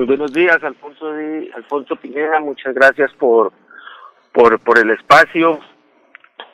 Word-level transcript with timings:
Muy 0.00 0.06
buenos 0.06 0.32
días, 0.32 0.56
Alfonso, 0.62 1.12
Di- 1.14 1.50
Alfonso 1.54 1.94
Pineda. 1.94 2.40
Muchas 2.40 2.72
gracias 2.74 3.10
por, 3.18 3.52
por, 4.32 4.58
por 4.60 4.78
el 4.78 4.88
espacio, 4.92 5.60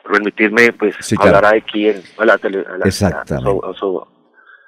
permitirme 0.03 0.73
pues 0.73 0.97
Sí, 0.99 1.15
claro. 1.15 1.37
hablar 1.37 1.55
aquí 1.55 1.87
en, 1.87 2.01
a, 2.17 2.25
la 2.25 2.37
tele, 2.37 2.65
a, 2.67 2.77
la- 2.77 2.83
a 2.85 2.91
su- 2.91 3.05
a 3.05 3.73
su- 3.73 4.05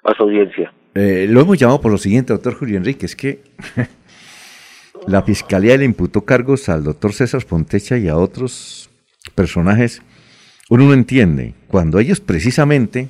a 0.06 0.14
su 0.16 0.24
audiencia. 0.24 0.72
Eh, 0.96 1.28
lo 1.30 1.42
hemos 1.42 1.58
llamado 1.58 1.82
por 1.82 1.92
lo 1.92 1.98
siguiente, 1.98 2.32
doctor 2.32 2.54
Julio 2.56 2.78
Enrique, 2.78 3.06
es 3.06 3.18
que 3.18 3.44
la 5.08 5.24
fiscalía 5.24 5.76
le 5.76 5.84
imputó 5.84 6.22
cargos 6.24 6.70
al 6.70 6.86
doctor 6.86 7.12
César 7.12 7.44
Pontecha 7.46 7.98
y 7.98 8.08
a 8.08 8.16
otros 8.16 8.90
personajes. 9.36 10.02
Uno 10.70 10.86
no 10.86 10.94
entiende, 10.94 11.54
cuando 11.68 12.00
ellos 12.00 12.22
precisamente 12.22 13.10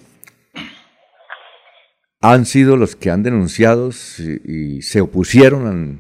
han 2.21 2.45
sido 2.45 2.75
los 2.75 2.95
que 2.95 3.09
han 3.11 3.23
denunciado 3.23 3.91
y, 4.19 4.77
y 4.77 4.81
se 4.81 5.01
opusieron 5.01 5.67
al, 5.67 5.99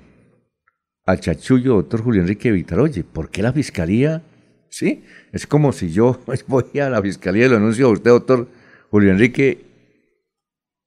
al 1.05 1.19
chachullo 1.19 1.75
doctor 1.75 2.03
Julio 2.03 2.21
Enrique 2.21 2.51
Vitaroye. 2.51 3.03
¿Por 3.03 3.29
qué 3.29 3.41
la 3.41 3.53
fiscalía? 3.53 4.21
Sí, 4.69 5.03
es 5.31 5.47
como 5.47 5.71
si 5.71 5.91
yo 5.91 6.19
voy 6.47 6.79
a 6.79 6.89
la 6.89 7.01
fiscalía 7.01 7.45
y 7.45 7.49
lo 7.49 7.57
anuncio 7.57 7.87
a 7.87 7.91
usted, 7.91 8.11
doctor 8.11 8.47
Julio 8.91 9.11
Enrique, 9.11 9.65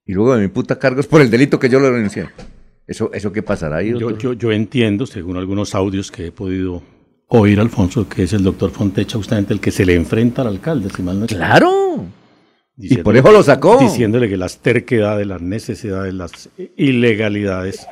y 0.04 0.12
luego 0.14 0.36
me 0.36 0.44
imputa 0.44 0.78
cargos 0.78 1.06
por 1.06 1.20
el 1.20 1.30
delito 1.30 1.58
que 1.58 1.68
yo 1.68 1.78
lo 1.80 1.90
denuncié. 1.90 2.28
¿Eso, 2.86 3.10
eso 3.14 3.32
qué 3.32 3.42
pasará 3.42 3.76
ahí, 3.76 3.90
Yo, 3.90 3.98
doctor? 4.00 4.18
yo, 4.18 4.32
yo 4.32 4.52
entiendo, 4.52 5.06
según 5.06 5.36
algunos 5.36 5.74
audios 5.74 6.10
que 6.10 6.26
he 6.26 6.32
podido 6.32 6.82
oír, 7.28 7.60
Alfonso, 7.60 8.08
que 8.08 8.24
es 8.24 8.32
el 8.32 8.42
doctor 8.42 8.70
Fontecha 8.72 9.16
justamente 9.16 9.54
el 9.54 9.60
que 9.60 9.70
se 9.70 9.86
le 9.86 9.94
enfrenta 9.94 10.42
al 10.42 10.48
alcalde, 10.48 10.90
si 10.90 11.02
mal 11.02 11.20
no. 11.20 11.26
¡Claro! 11.26 12.04
Y 12.78 12.96
por 12.98 13.16
eso 13.16 13.30
lo 13.30 13.42
sacó. 13.42 13.78
Diciéndole 13.78 14.28
que 14.28 14.36
las 14.36 14.58
terquedades, 14.58 15.26
las 15.26 15.40
necesidades, 15.42 16.14
las 16.14 16.48
ilegalidades 16.76 17.86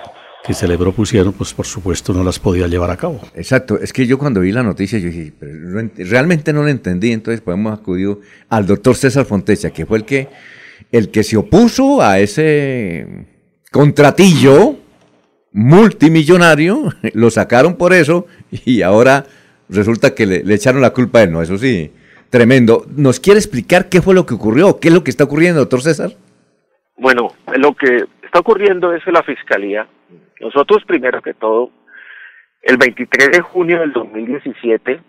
que 0.45 0.55
se 0.55 0.67
le 0.67 0.79
propusieron, 0.79 1.35
pues 1.35 1.53
por 1.53 1.67
supuesto 1.67 2.15
no 2.15 2.25
las 2.25 2.39
podía 2.39 2.67
llevar 2.67 2.91
a 2.91 2.97
cabo. 2.97 3.21
Exacto, 3.35 3.79
es 3.79 3.93
que 3.93 4.07
yo 4.07 4.19
cuando 4.19 4.41
vi 4.41 4.53
la 4.53 4.63
noticia, 4.63 4.99
yo 4.99 5.09
dije, 5.09 5.33
pero 5.39 5.55
no 5.55 5.81
ent- 5.81 5.93
realmente 6.09 6.53
no 6.55 6.63
lo 6.63 6.69
entendí, 6.69 7.13
entonces 7.13 7.43
pues 7.43 7.55
hemos 7.59 7.79
acudido 7.79 8.21
al 8.49 8.67
doctor 8.67 8.97
César 8.97 9.27
Fontecha, 9.27 9.69
que 9.71 9.85
fue 9.85 9.99
el 9.99 10.05
que, 10.07 10.29
el 10.93 11.11
que 11.11 11.25
se 11.25 11.37
opuso 11.37 12.01
a 12.01 12.19
ese 12.21 13.27
contratillo 13.71 14.77
multimillonario, 15.53 16.93
lo 17.15 17.31
sacaron 17.31 17.77
por 17.77 17.93
eso 17.93 18.27
y 18.51 18.83
ahora 18.83 19.27
resulta 19.69 20.15
que 20.15 20.27
le, 20.27 20.43
le 20.43 20.55
echaron 20.55 20.81
la 20.81 20.91
culpa 20.91 21.19
a 21.21 21.23
él, 21.25 21.33
¿no? 21.33 21.43
Eso 21.43 21.59
sí, 21.59 21.91
tremendo. 22.31 22.85
¿Nos 22.97 23.21
quiere 23.21 23.39
explicar 23.39 23.89
qué 23.89 24.01
fue 24.01 24.15
lo 24.15 24.25
que 24.25 24.35
ocurrió? 24.35 24.79
¿Qué 24.81 24.89
es 24.89 24.95
lo 24.95 25.05
que 25.05 25.11
está 25.11 25.25
ocurriendo, 25.25 25.61
doctor 25.61 25.83
César? 25.83 26.11
Bueno, 26.97 27.33
lo 27.57 27.75
que 27.75 28.07
está 28.23 28.39
ocurriendo 28.39 28.93
es 28.93 29.05
que 29.05 29.13
la 29.13 29.23
Fiscalía, 29.23 29.87
nosotros 30.41 30.85
primero 30.87 31.21
que 31.21 31.35
todo, 31.35 31.71
el 32.63 32.77
23 32.77 33.33
de 33.33 33.41
junio 33.41 33.81
del 33.81 33.93
2017, 33.93 35.01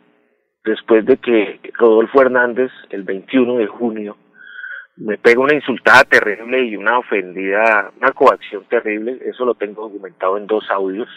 después 0.63 1.05
de 1.05 1.17
que 1.17 1.59
Rodolfo 1.73 2.21
Hernández, 2.21 2.71
el 2.89 3.03
21 3.03 3.57
de 3.57 3.67
junio, 3.67 4.17
me 4.97 5.17
pega 5.17 5.41
una 5.41 5.55
insultada 5.55 6.03
terrible 6.03 6.63
y 6.63 6.75
una 6.75 6.99
ofendida, 6.99 7.91
una 7.97 8.11
coacción 8.11 8.63
terrible, 8.69 9.19
eso 9.25 9.45
lo 9.45 9.55
tengo 9.55 9.83
documentado 9.83 10.37
en 10.37 10.47
dos 10.47 10.63
audios. 10.69 11.09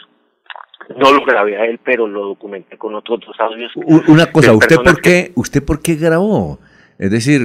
No 0.97 1.11
lo 1.13 1.25
grabé 1.25 1.57
a 1.57 1.65
él, 1.65 1.79
pero 1.83 2.07
lo 2.07 2.25
documenté 2.27 2.77
con 2.77 2.93
otros 2.95 3.19
dos 3.25 3.35
audios. 3.39 3.71
Una 4.07 4.31
cosa, 4.31 4.51
de 4.51 4.57
¿usted 4.57 4.75
por 4.77 5.01
qué, 5.01 5.31
usted 5.35 5.63
por 5.63 5.81
qué 5.81 5.95
grabó? 5.95 6.59
Es 6.99 7.11
decir, 7.11 7.41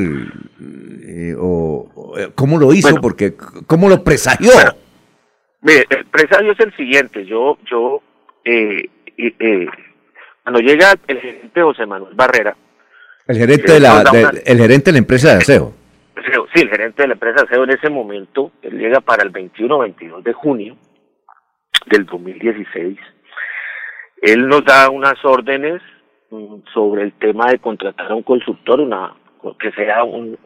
eh, 1.06 1.34
o, 1.38 1.88
o, 1.94 2.18
eh, 2.18 2.30
¿cómo 2.34 2.58
lo 2.58 2.72
hizo? 2.72 2.88
Bueno. 2.88 3.00
Porque, 3.00 3.34
¿cómo 3.66 3.88
lo 3.88 4.02
presagió? 4.04 4.52
Bueno, 4.52 4.72
Mire, 5.62 5.86
el 5.90 6.06
presagio 6.06 6.52
es 6.52 6.60
el 6.60 6.74
siguiente. 6.76 7.24
Yo, 7.26 7.58
yo, 7.70 8.02
eh, 8.44 8.88
eh, 9.18 9.66
cuando 10.42 10.60
llega 10.60 10.94
el 11.06 11.20
gerente 11.20 11.62
José 11.62 11.84
Manuel 11.86 12.14
Barrera, 12.14 12.56
el 13.26 13.36
gerente 13.38 13.72
de 13.72 13.80
la, 13.80 14.02
de- 14.04 14.20
una- 14.20 14.30
el 14.44 14.58
gerente 14.58 14.84
de 14.86 14.92
la 14.92 14.98
empresa 14.98 15.28
de 15.30 15.34
aseo. 15.38 15.74
Sí, 16.54 16.62
el 16.62 16.68
gerente 16.70 17.02
de 17.02 17.08
la 17.08 17.14
empresa 17.14 17.46
SEO 17.48 17.64
en 17.64 17.70
ese 17.70 17.88
momento, 17.90 18.52
él 18.62 18.78
llega 18.78 19.00
para 19.00 19.22
el 19.22 19.30
21 19.30 19.76
o 19.76 19.80
22 19.80 20.22
de 20.24 20.32
junio 20.32 20.76
del 21.86 22.06
2016. 22.06 22.98
Él 24.22 24.46
nos 24.48 24.64
da 24.64 24.90
unas 24.90 25.22
órdenes 25.24 25.80
mm, 26.30 26.56
sobre 26.72 27.02
el 27.02 27.12
tema 27.14 27.50
de 27.50 27.58
contratar 27.58 28.10
a 28.10 28.14
un 28.14 28.22
consultor, 28.22 28.80
una 28.80 29.14
que 29.58 29.72
sea 29.72 30.04
un 30.04 30.38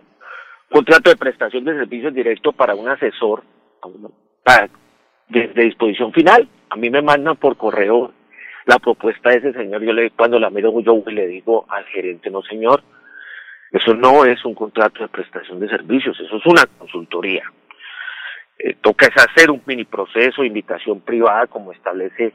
contrato 0.70 1.10
de 1.10 1.16
prestación 1.16 1.64
de 1.64 1.74
servicios 1.74 2.14
directo 2.14 2.52
para 2.52 2.74
un 2.74 2.88
asesor 2.88 3.42
para- 4.44 4.68
de, 5.28 5.48
disposición 5.48 6.12
final. 6.12 6.48
A 6.70 6.76
mí 6.76 6.90
me 6.90 7.02
mandan 7.02 7.36
por 7.36 7.56
correo 7.56 8.12
la 8.66 8.78
propuesta 8.78 9.30
de 9.30 9.36
ese 9.36 9.52
señor. 9.52 9.82
Yo 9.82 9.92
le 9.92 10.10
cuando 10.10 10.38
la 10.38 10.50
miro 10.50 10.78
yo 10.80 11.02
le 11.06 11.26
digo 11.26 11.66
al 11.68 11.84
gerente, 11.86 12.30
no 12.30 12.42
señor, 12.42 12.82
eso 13.72 13.94
no 13.94 14.24
es 14.24 14.44
un 14.44 14.54
contrato 14.54 15.02
de 15.02 15.08
prestación 15.08 15.58
de 15.60 15.68
servicios, 15.68 16.18
eso 16.20 16.36
es 16.36 16.46
una 16.46 16.64
consultoría. 16.78 17.44
Eh, 18.58 18.76
toca 18.80 19.06
es 19.06 19.16
hacer 19.16 19.50
un 19.50 19.60
mini 19.66 19.84
proceso, 19.84 20.44
invitación 20.44 21.00
privada, 21.00 21.48
como 21.48 21.72
establece 21.72 22.32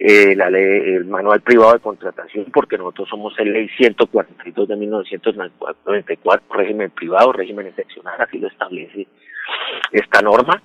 eh, 0.00 0.36
la 0.36 0.48
ley, 0.50 0.94
el 0.94 1.04
manual 1.06 1.40
privado 1.40 1.72
de 1.74 1.80
contratación, 1.80 2.46
porque 2.52 2.78
nosotros 2.78 3.08
somos 3.08 3.34
el 3.38 3.52
ley 3.52 3.68
142 3.76 4.68
de 4.68 4.76
1994, 4.76 6.42
régimen 6.56 6.90
privado, 6.90 7.32
régimen 7.32 7.66
excepcional, 7.66 8.20
así 8.20 8.38
lo 8.38 8.48
establece 8.48 9.06
esta 9.92 10.22
norma. 10.22 10.62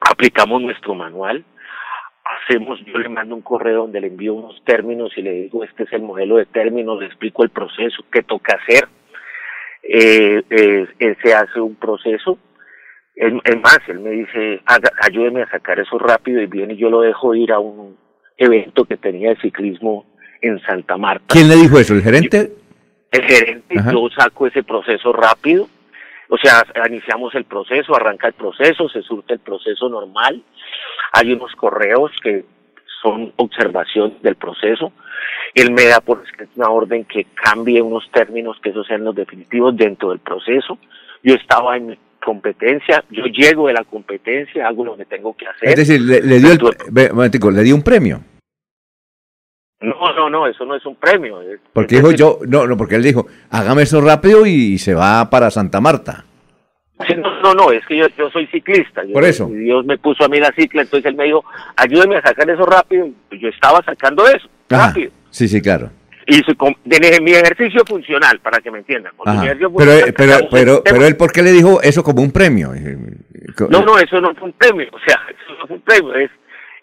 Aplicamos 0.00 0.60
nuestro 0.60 0.94
manual, 0.94 1.44
hacemos, 2.44 2.78
yo 2.84 2.98
le 2.98 3.08
mando 3.08 3.34
un 3.34 3.42
correo 3.42 3.82
donde 3.82 4.00
le 4.00 4.08
envío 4.08 4.34
unos 4.34 4.62
términos 4.64 5.12
y 5.16 5.22
le 5.22 5.32
digo, 5.32 5.64
este 5.64 5.84
es 5.84 5.92
el 5.92 6.02
modelo 6.02 6.36
de 6.36 6.46
términos, 6.46 7.00
le 7.00 7.06
explico 7.06 7.44
el 7.44 7.50
proceso, 7.50 8.04
qué 8.12 8.22
toca 8.22 8.56
hacer, 8.60 8.88
eh, 9.82 10.42
eh, 10.50 10.86
eh, 10.98 11.16
se 11.22 11.34
hace 11.34 11.60
un 11.60 11.74
proceso. 11.76 12.38
Es, 13.14 13.32
más, 13.60 13.78
él 13.88 14.00
me 14.00 14.10
dice, 14.10 14.60
"Haga- 14.64 14.92
ayúdeme 15.02 15.42
a 15.42 15.50
sacar 15.50 15.78
eso 15.78 15.98
rápido 15.98 16.40
y 16.40 16.46
viene 16.46 16.74
y 16.74 16.78
yo 16.78 16.88
lo 16.90 17.00
dejo 17.02 17.34
ir 17.34 17.52
a 17.52 17.58
un 17.58 17.96
evento 18.42 18.84
que 18.84 18.96
tenía 18.96 19.30
de 19.30 19.36
ciclismo 19.36 20.06
en 20.40 20.60
Santa 20.62 20.96
Marta. 20.96 21.24
¿Quién 21.28 21.48
le 21.48 21.56
dijo 21.56 21.78
eso? 21.78 21.94
¿El 21.94 22.02
gerente? 22.02 22.52
El 23.10 23.22
gerente, 23.22 23.78
Ajá. 23.78 23.92
yo 23.92 24.08
saco 24.16 24.46
ese 24.46 24.62
proceso 24.62 25.12
rápido, 25.12 25.68
o 26.28 26.38
sea, 26.38 26.64
iniciamos 26.88 27.34
el 27.34 27.44
proceso, 27.44 27.94
arranca 27.94 28.26
el 28.26 28.32
proceso, 28.32 28.88
se 28.88 29.02
surte 29.02 29.34
el 29.34 29.40
proceso 29.40 29.88
normal, 29.88 30.42
hay 31.12 31.32
unos 31.32 31.52
correos 31.52 32.10
que 32.22 32.46
son 33.02 33.32
observación 33.36 34.14
del 34.22 34.36
proceso, 34.36 34.92
él 35.54 35.72
me 35.72 35.84
da 35.84 36.00
por 36.00 36.24
una 36.56 36.70
orden 36.70 37.04
que 37.04 37.26
cambie 37.34 37.82
unos 37.82 38.10
términos 38.10 38.56
que 38.62 38.70
esos 38.70 38.86
sean 38.86 39.04
los 39.04 39.14
definitivos 39.14 39.76
dentro 39.76 40.08
del 40.08 40.20
proceso, 40.20 40.78
yo 41.22 41.34
estaba 41.34 41.76
en 41.76 41.98
competencia, 42.24 43.04
yo 43.10 43.24
llego 43.26 43.66
de 43.66 43.74
la 43.74 43.84
competencia, 43.84 44.66
hago 44.66 44.86
lo 44.86 44.96
que 44.96 45.04
tengo 45.04 45.36
que 45.36 45.46
hacer. 45.46 45.68
Es 45.68 45.76
decir, 45.76 46.00
le, 46.00 46.22
le 46.22 46.38
dio 46.38 46.52
el, 46.52 47.54
le 47.54 47.62
dio 47.62 47.74
un 47.74 47.82
premio. 47.82 48.20
No, 49.82 50.12
no, 50.14 50.30
no, 50.30 50.46
eso 50.46 50.64
no 50.64 50.74
es 50.76 50.86
un 50.86 50.94
premio. 50.96 51.40
Porque 51.72 51.96
dijo 51.96 52.12
yo, 52.12 52.38
no, 52.46 52.66
no, 52.66 52.76
porque 52.76 52.94
él 52.96 53.02
dijo, 53.02 53.26
hágame 53.50 53.82
eso 53.82 54.00
rápido 54.00 54.46
y 54.46 54.78
se 54.78 54.94
va 54.94 55.28
para 55.28 55.50
Santa 55.50 55.80
Marta. 55.80 56.24
No, 57.18 57.40
no, 57.42 57.54
no, 57.54 57.72
es 57.72 57.84
que 57.86 57.96
yo, 57.96 58.06
yo 58.16 58.30
soy 58.30 58.46
ciclista. 58.46 59.02
Yo- 59.04 59.12
Por 59.12 59.24
eso. 59.24 59.46
Dios 59.48 59.84
me 59.84 59.98
puso 59.98 60.24
a 60.24 60.28
mí 60.28 60.38
la 60.38 60.52
cicla, 60.56 60.82
entonces 60.82 61.10
él 61.10 61.16
me 61.16 61.24
dijo, 61.24 61.44
ayúdeme 61.76 62.16
a 62.16 62.22
sacar 62.22 62.48
eso 62.48 62.64
rápido. 62.64 63.08
Yo 63.32 63.48
estaba 63.48 63.82
sacando 63.84 64.24
eso, 64.28 64.48
Ajá. 64.70 64.88
rápido. 64.88 65.10
Sí, 65.30 65.48
sí, 65.48 65.60
claro. 65.60 65.90
Y 66.28 66.34
su, 66.34 66.54
de, 66.84 67.20
mi 67.20 67.32
ejercicio 67.32 67.82
funcional, 67.84 68.38
para 68.38 68.60
que 68.60 68.70
me 68.70 68.78
entiendan. 68.78 69.12
Pero, 69.76 69.92
eh, 69.92 70.12
pero, 70.16 70.34
pero, 70.48 70.82
pero 70.84 71.04
él, 71.04 71.16
¿por 71.16 71.32
qué 71.32 71.42
le 71.42 71.50
dijo 71.50 71.82
eso 71.82 72.04
como 72.04 72.22
un 72.22 72.30
premio? 72.30 72.72
Eh, 72.72 72.96
No, 73.68 73.82
no, 73.84 73.98
eso 73.98 74.20
no 74.20 74.32
fue 74.36 74.44
un 74.44 74.52
premio, 74.52 74.86
o 74.92 74.98
sea, 75.04 75.18
eso 75.28 75.58
no 75.58 75.66
fue 75.66 75.76
un 75.76 75.82
premio. 75.82 76.14
Es, 76.14 76.30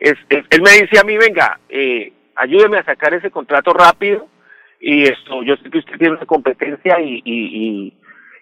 es, 0.01 0.15
es- 0.27 0.43
él 0.49 0.61
me 0.61 0.71
dice 0.71 0.99
a 0.99 1.05
mí, 1.05 1.15
venga, 1.17 1.57
eh, 1.69 2.11
ayúdeme 2.39 2.77
a 2.77 2.83
sacar 2.83 3.13
ese 3.13 3.29
contrato 3.31 3.73
rápido 3.73 4.27
y 4.79 5.03
esto, 5.03 5.43
yo 5.43 5.55
sé 5.57 5.69
que 5.69 5.79
usted 5.79 5.97
tiene 5.97 6.15
una 6.15 6.25
competencia 6.25 6.99
y, 7.01 7.21
y, 7.25 7.33
y, 7.89 7.93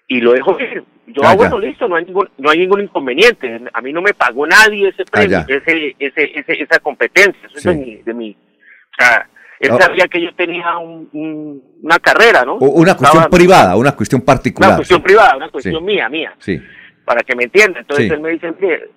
y 0.07 0.21
lo 0.21 0.31
dejo 0.33 0.57
ir. 0.59 0.83
Yo, 1.07 1.21
Ah, 1.23 1.31
ah, 1.31 1.35
bueno, 1.35 1.57
listo, 1.57 1.88
no 1.88 1.95
hay 1.95 2.05
ningún, 2.05 2.29
no 2.38 2.49
hay 2.49 2.59
ningún 2.59 2.81
inconveniente. 2.81 3.61
A 3.73 3.81
mí 3.81 3.94
no 3.94 4.01
me 4.01 4.13
pagó 4.13 4.45
nadie 4.45 4.89
ese 4.89 5.05
premio, 5.05 5.38
Ah, 5.39 5.45
ya. 5.47 5.55
ese, 5.55 5.95
ese, 5.99 6.39
ese, 6.39 6.61
esa 6.63 6.79
competencia, 6.79 7.39
eso 7.47 7.57
Sí. 7.59 7.69
es 7.69 7.75
de 7.75 7.75
mi, 7.85 7.95
de 8.03 8.13
mi, 8.13 8.31
o 8.31 8.95
sea, 9.03 9.29
él 9.59 9.71
Ah. 9.71 9.77
sabía 9.81 10.07
que 10.07 10.21
yo 10.21 10.33
tenía 10.35 10.77
un, 10.77 11.09
un- 11.13 11.63
una 11.81 11.97
carrera, 11.99 12.44
¿no? 12.45 12.55
o 12.55 12.65
una 12.69 12.95
cuestión 12.95 13.23
Estaba- 13.23 13.29
privada, 13.38 13.75
una 13.77 13.95
cuestión 13.95 14.21
particular. 14.21 14.69
Una 14.71 14.77
cuestión 14.77 15.01
privada, 15.01 15.38
una 15.38 15.49
cuestión 15.49 15.79
Sí. 15.79 15.83
mía, 15.85 16.09
mía 16.09 16.35
Sí. 16.39 16.61
para 17.05 17.21
que 17.21 17.35
me 17.35 17.45
entienda. 17.45 17.79
Entonces 17.79 18.11
él 18.11 18.19
me 18.19 18.31
dice, 18.31 18.53
"Mire, 18.59 18.89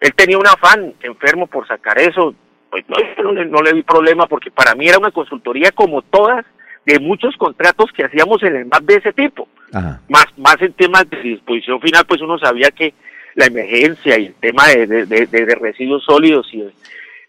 él 0.00 0.14
tenía 0.14 0.38
un 0.38 0.46
afán 0.46 0.94
enfermo 1.02 1.46
por 1.48 1.66
sacar 1.66 1.98
eso. 1.98 2.34
Pues 2.70 2.84
no, 2.88 2.96
no, 3.22 3.32
le, 3.32 3.44
no 3.46 3.62
le 3.62 3.72
vi 3.72 3.82
problema 3.82 4.26
porque 4.26 4.50
para 4.50 4.74
mí 4.74 4.86
era 4.88 4.98
una 4.98 5.10
consultoría 5.10 5.72
como 5.72 6.02
todas 6.02 6.44
de 6.84 6.98
muchos 6.98 7.36
contratos 7.36 7.90
que 7.92 8.04
hacíamos 8.04 8.42
en 8.42 8.56
el 8.56 8.66
MAP 8.66 8.82
de 8.84 8.94
ese 8.96 9.12
tipo. 9.12 9.48
Ajá. 9.72 10.00
Más, 10.08 10.26
más 10.38 10.60
en 10.60 10.72
temas 10.72 11.08
de 11.10 11.20
disposición 11.20 11.80
final, 11.80 12.04
pues 12.06 12.20
uno 12.20 12.38
sabía 12.38 12.70
que 12.70 12.94
la 13.34 13.46
emergencia 13.46 14.18
y 14.18 14.26
el 14.26 14.34
tema 14.34 14.66
de, 14.68 14.86
de, 14.86 15.06
de- 15.06 15.26
de 15.26 15.54
residuos 15.54 16.04
sólidos 16.04 16.48
y 16.52 16.62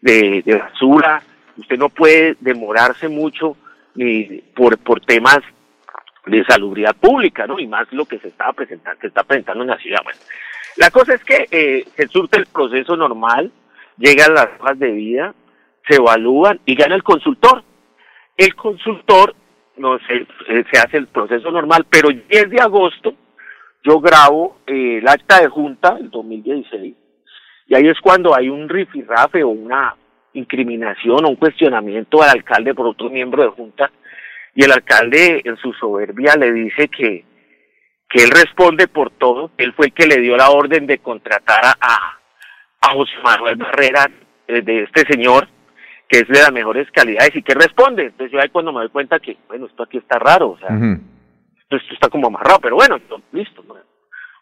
de, 0.02 0.42
de, 0.46 0.56
basura, 0.56 1.22
usted 1.58 1.78
no 1.78 1.90
puede 1.90 2.36
demorarse 2.40 3.08
mucho 3.10 3.56
ni 3.96 4.24
por, 4.56 4.78
por 4.78 5.02
temas 5.02 5.40
de 6.26 6.44
salubridad 6.46 6.96
pública, 6.96 7.46
¿no? 7.48 7.60
Y 7.60 7.68
más 7.68 7.92
lo 7.92 8.06
que 8.06 8.20
se 8.20 8.30
estaba 8.30 8.54
presentando, 8.54 9.00
se 9.02 9.08
está 9.08 9.24
presentando 9.24 9.64
en 9.64 9.70
la 9.70 9.78
ciudad. 9.78 10.00
Bueno, 10.04 10.20
la 10.78 10.90
cosa 10.92 11.14
es 11.16 11.24
que 11.24 11.48
eh, 11.52 11.86
se 11.96 12.08
surte 12.08 12.38
el 12.38 12.46
proceso 12.46 12.96
normal, 12.96 13.52
llegan 14.00 14.34
las 14.34 14.48
hojas 14.60 14.80
de 14.80 14.92
vida, 14.92 15.36
se 15.88 15.98
evalúan 15.98 16.60
y 16.66 16.76
gana 16.76 16.96
el 16.96 17.04
consultor. 17.04 17.64
El 18.36 18.56
consultor, 18.56 19.36
no 19.78 20.00
sé, 20.00 20.26
eh, 20.48 20.64
se 20.72 20.80
hace 20.80 20.98
el 20.98 21.08
proceso 21.08 21.52
normal, 21.52 21.86
pero 21.90 22.10
el 22.10 22.28
10 22.28 22.50
de 22.50 22.62
agosto 22.62 23.14
yo 23.84 24.00
grabo 24.00 24.60
eh, 24.66 24.98
el 25.00 25.08
acta 25.08 25.40
de 25.42 25.48
junta 25.48 25.96
del 25.96 26.10
2016 26.10 26.96
y 27.68 27.76
ahí 27.76 27.88
es 27.88 28.00
cuando 28.02 28.36
hay 28.36 28.50
un 28.50 28.68
rifirrafe 28.68 29.44
o 29.44 29.50
una 29.50 29.96
incriminación 30.34 31.24
o 31.24 31.30
un 31.30 31.36
cuestionamiento 31.36 32.22
al 32.22 32.30
alcalde 32.30 32.74
por 32.74 32.88
otro 32.88 33.10
miembro 33.10 33.44
de 33.44 33.50
junta 33.50 33.92
y 34.56 34.64
el 34.64 34.72
alcalde 34.72 35.42
en 35.46 35.56
su 35.58 35.72
soberbia 35.74 36.36
le 36.36 36.52
dice 36.52 36.88
que, 36.88 37.24
que 38.10 38.24
él 38.24 38.32
responde 38.32 38.88
por 38.88 39.12
todo, 39.12 39.52
él 39.58 39.74
fue 39.74 39.88
el 39.88 39.94
que 39.94 40.08
le 40.08 40.20
dio 40.20 40.36
la 40.36 40.50
orden 40.50 40.88
de 40.88 40.98
contratar 40.98 41.64
a, 41.80 42.19
a 42.82 42.90
José 42.94 43.14
Manuel 43.24 43.56
Barrera, 43.58 44.10
eh, 44.48 44.62
de 44.62 44.84
este 44.84 45.06
señor, 45.12 45.48
que 46.08 46.20
es 46.20 46.28
de 46.28 46.40
las 46.40 46.52
mejores 46.52 46.90
calidades 46.92 47.36
y 47.36 47.44
que 47.44 47.54
responde. 47.54 48.06
Entonces 48.06 48.32
yo 48.32 48.42
ahí 48.42 48.50
cuando 48.50 48.72
me 48.72 48.80
doy 48.80 48.90
cuenta 48.90 49.20
que, 49.20 49.38
bueno, 49.48 49.68
esto 49.68 49.84
aquí 49.84 49.98
está 49.98 50.18
raro, 50.18 50.52
o 50.52 50.58
sea, 50.58 50.70
esto, 51.70 51.94
está 51.94 52.10
como 52.10 52.28
amarrado, 52.28 52.60
pero 52.62 52.76
bueno, 52.76 53.00
listo, 53.32 53.64
no 53.68 53.76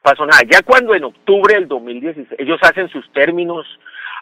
pasó 0.01 0.25
nada. 0.25 0.41
Ya 0.49 0.61
cuando 0.61 0.95
en 0.95 1.03
octubre 1.03 1.53
del 1.53 1.67
2016, 1.67 2.39
ellos 2.39 2.59
hacen 2.61 2.87
sus 2.89 3.11
términos, 3.11 3.65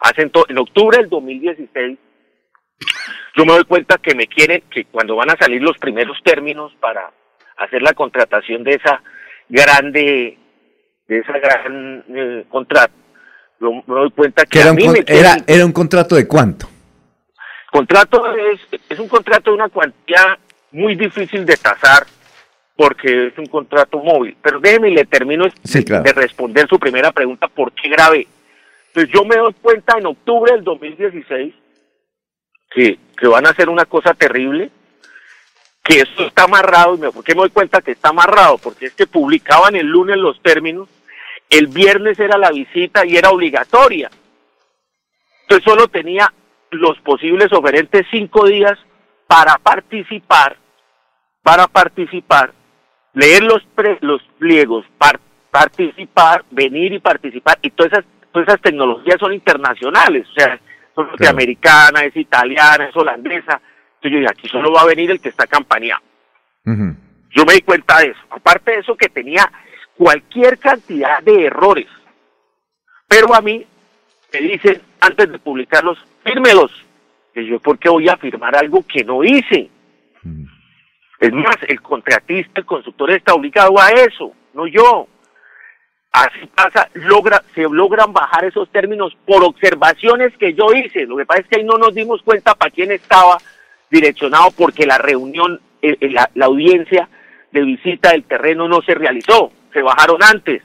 hacen 0.02 0.30
todo, 0.30 0.44
en 0.48 0.58
octubre 0.58 0.98
del 0.98 1.08
2016, 1.08 1.98
yo 3.36 3.44
me 3.44 3.52
doy 3.52 3.64
cuenta 3.64 3.98
que 3.98 4.14
me 4.14 4.26
quieren, 4.26 4.62
que 4.70 4.86
cuando 4.86 5.14
van 5.14 5.30
a 5.30 5.36
salir 5.36 5.62
los 5.62 5.78
primeros 5.78 6.18
términos 6.24 6.72
para 6.80 7.12
hacer 7.58 7.82
la 7.82 7.92
contratación 7.92 8.64
de 8.64 8.72
esa 8.74 9.02
grande, 9.48 10.38
de 11.06 11.18
esa 11.18 11.38
gran 11.38 12.04
eh, 12.08 12.44
contrato, 12.48 12.94
yo 13.60 13.72
me 13.86 13.94
doy 13.94 14.10
cuenta 14.10 14.44
que 14.44 14.60
era, 14.60 14.72
un, 14.72 15.04
era, 15.46 15.66
un 15.66 15.72
contrato 15.72 16.14
de 16.14 16.26
cuánto? 16.26 16.68
Contrato 17.70 18.22
es, 18.34 18.80
es 18.88 18.98
un 18.98 19.08
contrato 19.08 19.50
de 19.50 19.56
una 19.56 19.68
cuantía 19.68 20.38
muy 20.72 20.94
difícil 20.94 21.44
de 21.44 21.56
tasar 21.56 22.06
porque 22.76 23.28
es 23.28 23.38
un 23.38 23.46
contrato 23.46 23.98
móvil. 23.98 24.36
Pero 24.42 24.60
déjeme 24.60 24.90
y 24.90 24.94
le 24.94 25.06
termino 25.06 25.46
de, 25.46 26.12
responder 26.12 26.68
su 26.68 26.78
primera 26.78 27.10
pregunta, 27.10 27.48
¿por 27.48 27.72
qué 27.72 27.88
grave? 27.88 28.28
Entonces 28.88 29.12
yo 29.12 29.24
me 29.24 29.36
doy 29.36 29.54
cuenta 29.54 29.98
en 29.98 30.06
octubre 30.06 30.52
del 30.52 30.62
2016 30.62 31.54
que, 32.70 32.98
que 33.16 33.26
van 33.26 33.46
a 33.46 33.50
hacer 33.50 33.68
una 33.70 33.86
cosa 33.86 34.12
terrible, 34.14 34.70
que 35.82 36.00
esto 36.00 36.26
está 36.26 36.44
amarrado, 36.44 36.96
y 36.96 36.98
me, 36.98 37.10
¿por 37.10 37.24
qué 37.24 37.34
me 37.34 37.42
doy 37.42 37.50
cuenta 37.50 37.80
que 37.80 37.92
está 37.92 38.10
amarrado? 38.10 38.58
Porque 38.58 38.86
es 38.86 38.92
que 38.92 39.06
publicaban 39.06 39.76
el 39.76 39.86
lunes 39.86 40.16
los 40.18 40.40
términos 40.42 40.88
el 41.50 41.68
viernes 41.68 42.18
era 42.18 42.38
la 42.38 42.50
visita 42.50 43.04
y 43.06 43.16
era 43.16 43.30
obligatoria. 43.30 44.10
Entonces 45.42 45.64
solo 45.64 45.88
tenía 45.88 46.32
los 46.70 46.98
posibles 47.00 47.52
oferentes 47.52 48.06
cinco 48.10 48.46
días 48.46 48.78
para 49.26 49.56
participar, 49.58 50.56
para 51.42 51.66
participar, 51.66 52.52
leer 53.14 53.42
los, 53.42 53.62
los 54.00 54.22
pliegos, 54.38 54.84
participar, 55.50 56.44
venir 56.50 56.92
y 56.92 56.98
participar, 56.98 57.58
y 57.62 57.70
todas 57.70 57.92
esas, 57.92 58.04
todas 58.32 58.48
esas 58.48 58.60
tecnologías 58.60 59.18
son 59.18 59.32
internacionales, 59.32 60.28
o 60.28 60.32
sea, 60.34 60.60
son 60.94 61.08
norteamericana, 61.08 62.04
es 62.04 62.16
italiana, 62.16 62.86
es 62.86 62.96
holandesa. 62.96 63.60
Entonces 63.94 64.12
yo 64.12 64.18
dije, 64.18 64.30
aquí 64.30 64.48
solo 64.48 64.72
va 64.72 64.82
a 64.82 64.86
venir 64.86 65.10
el 65.10 65.20
que 65.20 65.28
está 65.28 65.46
campaña. 65.46 66.00
Yo 66.64 67.44
me 67.44 67.54
di 67.54 67.60
cuenta 67.60 68.00
de 68.00 68.08
eso. 68.08 68.20
Aparte 68.30 68.72
de 68.72 68.78
eso 68.78 68.96
que 68.96 69.08
tenía 69.08 69.50
cualquier 69.96 70.58
cantidad 70.58 71.22
de 71.22 71.46
errores. 71.46 71.86
Pero 73.08 73.34
a 73.34 73.40
mí 73.40 73.64
me 74.32 74.40
dicen, 74.40 74.82
antes 75.00 75.30
de 75.30 75.38
publicarlos, 75.38 75.98
fírmelos. 76.24 76.70
Que 77.32 77.44
yo, 77.44 77.60
¿por 77.60 77.78
qué 77.78 77.88
voy 77.88 78.08
a 78.08 78.16
firmar 78.16 78.56
algo 78.56 78.84
que 78.86 79.04
no 79.04 79.22
hice? 79.22 79.70
Mm. 80.22 80.44
Es 81.20 81.32
más, 81.32 81.56
el 81.68 81.80
contratista, 81.80 82.60
el 82.60 82.66
constructor 82.66 83.10
está 83.10 83.34
obligado 83.34 83.78
a 83.78 83.90
eso, 83.90 84.32
no 84.54 84.66
yo. 84.66 85.06
Así 86.12 86.46
pasa, 86.54 86.88
logra, 86.94 87.42
se 87.54 87.62
logran 87.62 88.12
bajar 88.12 88.46
esos 88.46 88.70
términos 88.70 89.14
por 89.26 89.44
observaciones 89.44 90.34
que 90.38 90.54
yo 90.54 90.72
hice. 90.72 91.04
Lo 91.04 91.16
que 91.16 91.26
pasa 91.26 91.40
es 91.40 91.48
que 91.48 91.56
ahí 91.56 91.64
no 91.64 91.76
nos 91.76 91.94
dimos 91.94 92.22
cuenta 92.22 92.54
para 92.54 92.70
quién 92.70 92.90
estaba 92.90 93.36
direccionado 93.90 94.50
porque 94.56 94.86
la 94.86 94.96
reunión, 94.96 95.60
eh, 95.82 95.96
eh, 96.00 96.10
la, 96.10 96.30
la 96.34 96.46
audiencia 96.46 97.08
de 97.52 97.62
visita 97.62 98.12
del 98.12 98.24
terreno 98.24 98.66
no 98.66 98.80
se 98.80 98.94
realizó 98.94 99.52
se 99.76 99.82
bajaron 99.82 100.22
antes. 100.22 100.62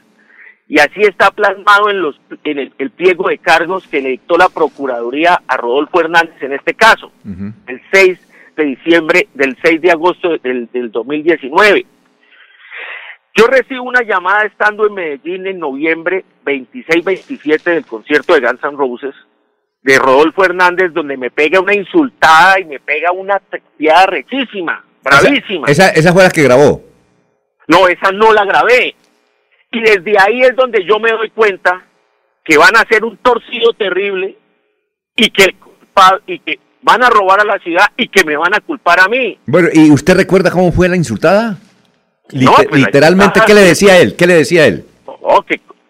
Y 0.69 0.79
así 0.79 1.01
está 1.01 1.31
plasmado 1.31 1.89
en, 1.89 2.01
los, 2.01 2.19
en 2.45 2.71
el, 2.77 2.91
pliego 2.91 3.27
de 3.27 3.39
cargos 3.39 3.85
que 3.87 4.01
le 4.01 4.09
dictó 4.09 4.37
la 4.37 4.47
Procuraduría 4.47 5.41
a 5.45 5.57
Rodolfo 5.57 5.99
Hernández 5.99 6.41
en 6.41 6.53
este 6.53 6.73
caso, 6.75 7.11
el 7.67 7.81
6 7.91 8.19
de 8.55 8.63
diciembre, 8.63 9.27
del 9.33 9.57
6 9.61 9.81
de 9.81 9.91
agosto 9.91 10.37
del, 10.37 10.69
del 10.71 10.89
2019. 10.89 11.85
Yo 13.35 13.47
recibo 13.47 13.83
una 13.83 14.01
llamada 14.03 14.43
estando 14.43 14.87
en 14.87 14.93
Medellín 14.93 15.45
en 15.45 15.59
noviembre 15.59 16.23
26-27 16.45 17.63
del 17.63 17.85
concierto 17.85 18.33
de 18.33 18.39
Guns 18.39 18.63
N' 18.63 18.77
Roses 18.77 19.15
de 19.81 19.99
Rodolfo 19.99 20.45
Hernández 20.45 20.93
donde 20.93 21.17
me 21.17 21.31
pega 21.31 21.59
una 21.59 21.75
insultada 21.75 22.59
y 22.61 22.65
me 22.65 22.79
pega 22.79 23.11
una 23.11 23.39
texteada 23.39 24.05
rechísima, 24.05 24.85
bravísima. 25.03 25.67
Esa, 25.67 25.89
esa 25.89 26.13
fue 26.13 26.23
la 26.23 26.29
que 26.29 26.43
grabó. 26.43 26.81
No, 27.67 27.87
esa 27.87 28.11
no 28.11 28.33
la 28.33 28.45
grabé. 28.45 28.95
Y 29.71 29.81
desde 29.81 30.19
ahí 30.19 30.41
es 30.41 30.55
donde 30.55 30.83
yo 30.85 30.99
me 30.99 31.11
doy 31.11 31.29
cuenta 31.29 31.85
que 32.43 32.57
van 32.57 32.75
a 32.75 32.81
hacer 32.81 33.05
un 33.05 33.17
torcido 33.17 33.73
terrible 33.73 34.37
y 35.15 35.29
que, 35.29 35.55
y 36.27 36.39
que 36.39 36.59
van 36.81 37.03
a 37.03 37.09
robar 37.09 37.39
a 37.39 37.45
la 37.45 37.59
ciudad 37.59 37.85
y 37.95 38.07
que 38.07 38.23
me 38.23 38.35
van 38.35 38.53
a 38.53 38.59
culpar 38.59 38.99
a 38.99 39.07
mí. 39.07 39.37
Bueno, 39.45 39.69
¿y 39.71 39.91
usted 39.91 40.15
recuerda 40.15 40.51
cómo 40.51 40.71
fue 40.71 40.89
la 40.89 40.95
insultada? 40.95 41.57
Pues 42.27 42.71
literalmente, 42.71 43.41
¿qué 43.45 43.53
le 43.53 43.61
decía 43.61 43.99
él? 43.99 44.15
¿Qué 44.15 44.27
le 44.27 44.35
decía 44.35 44.65
él? 44.65 44.85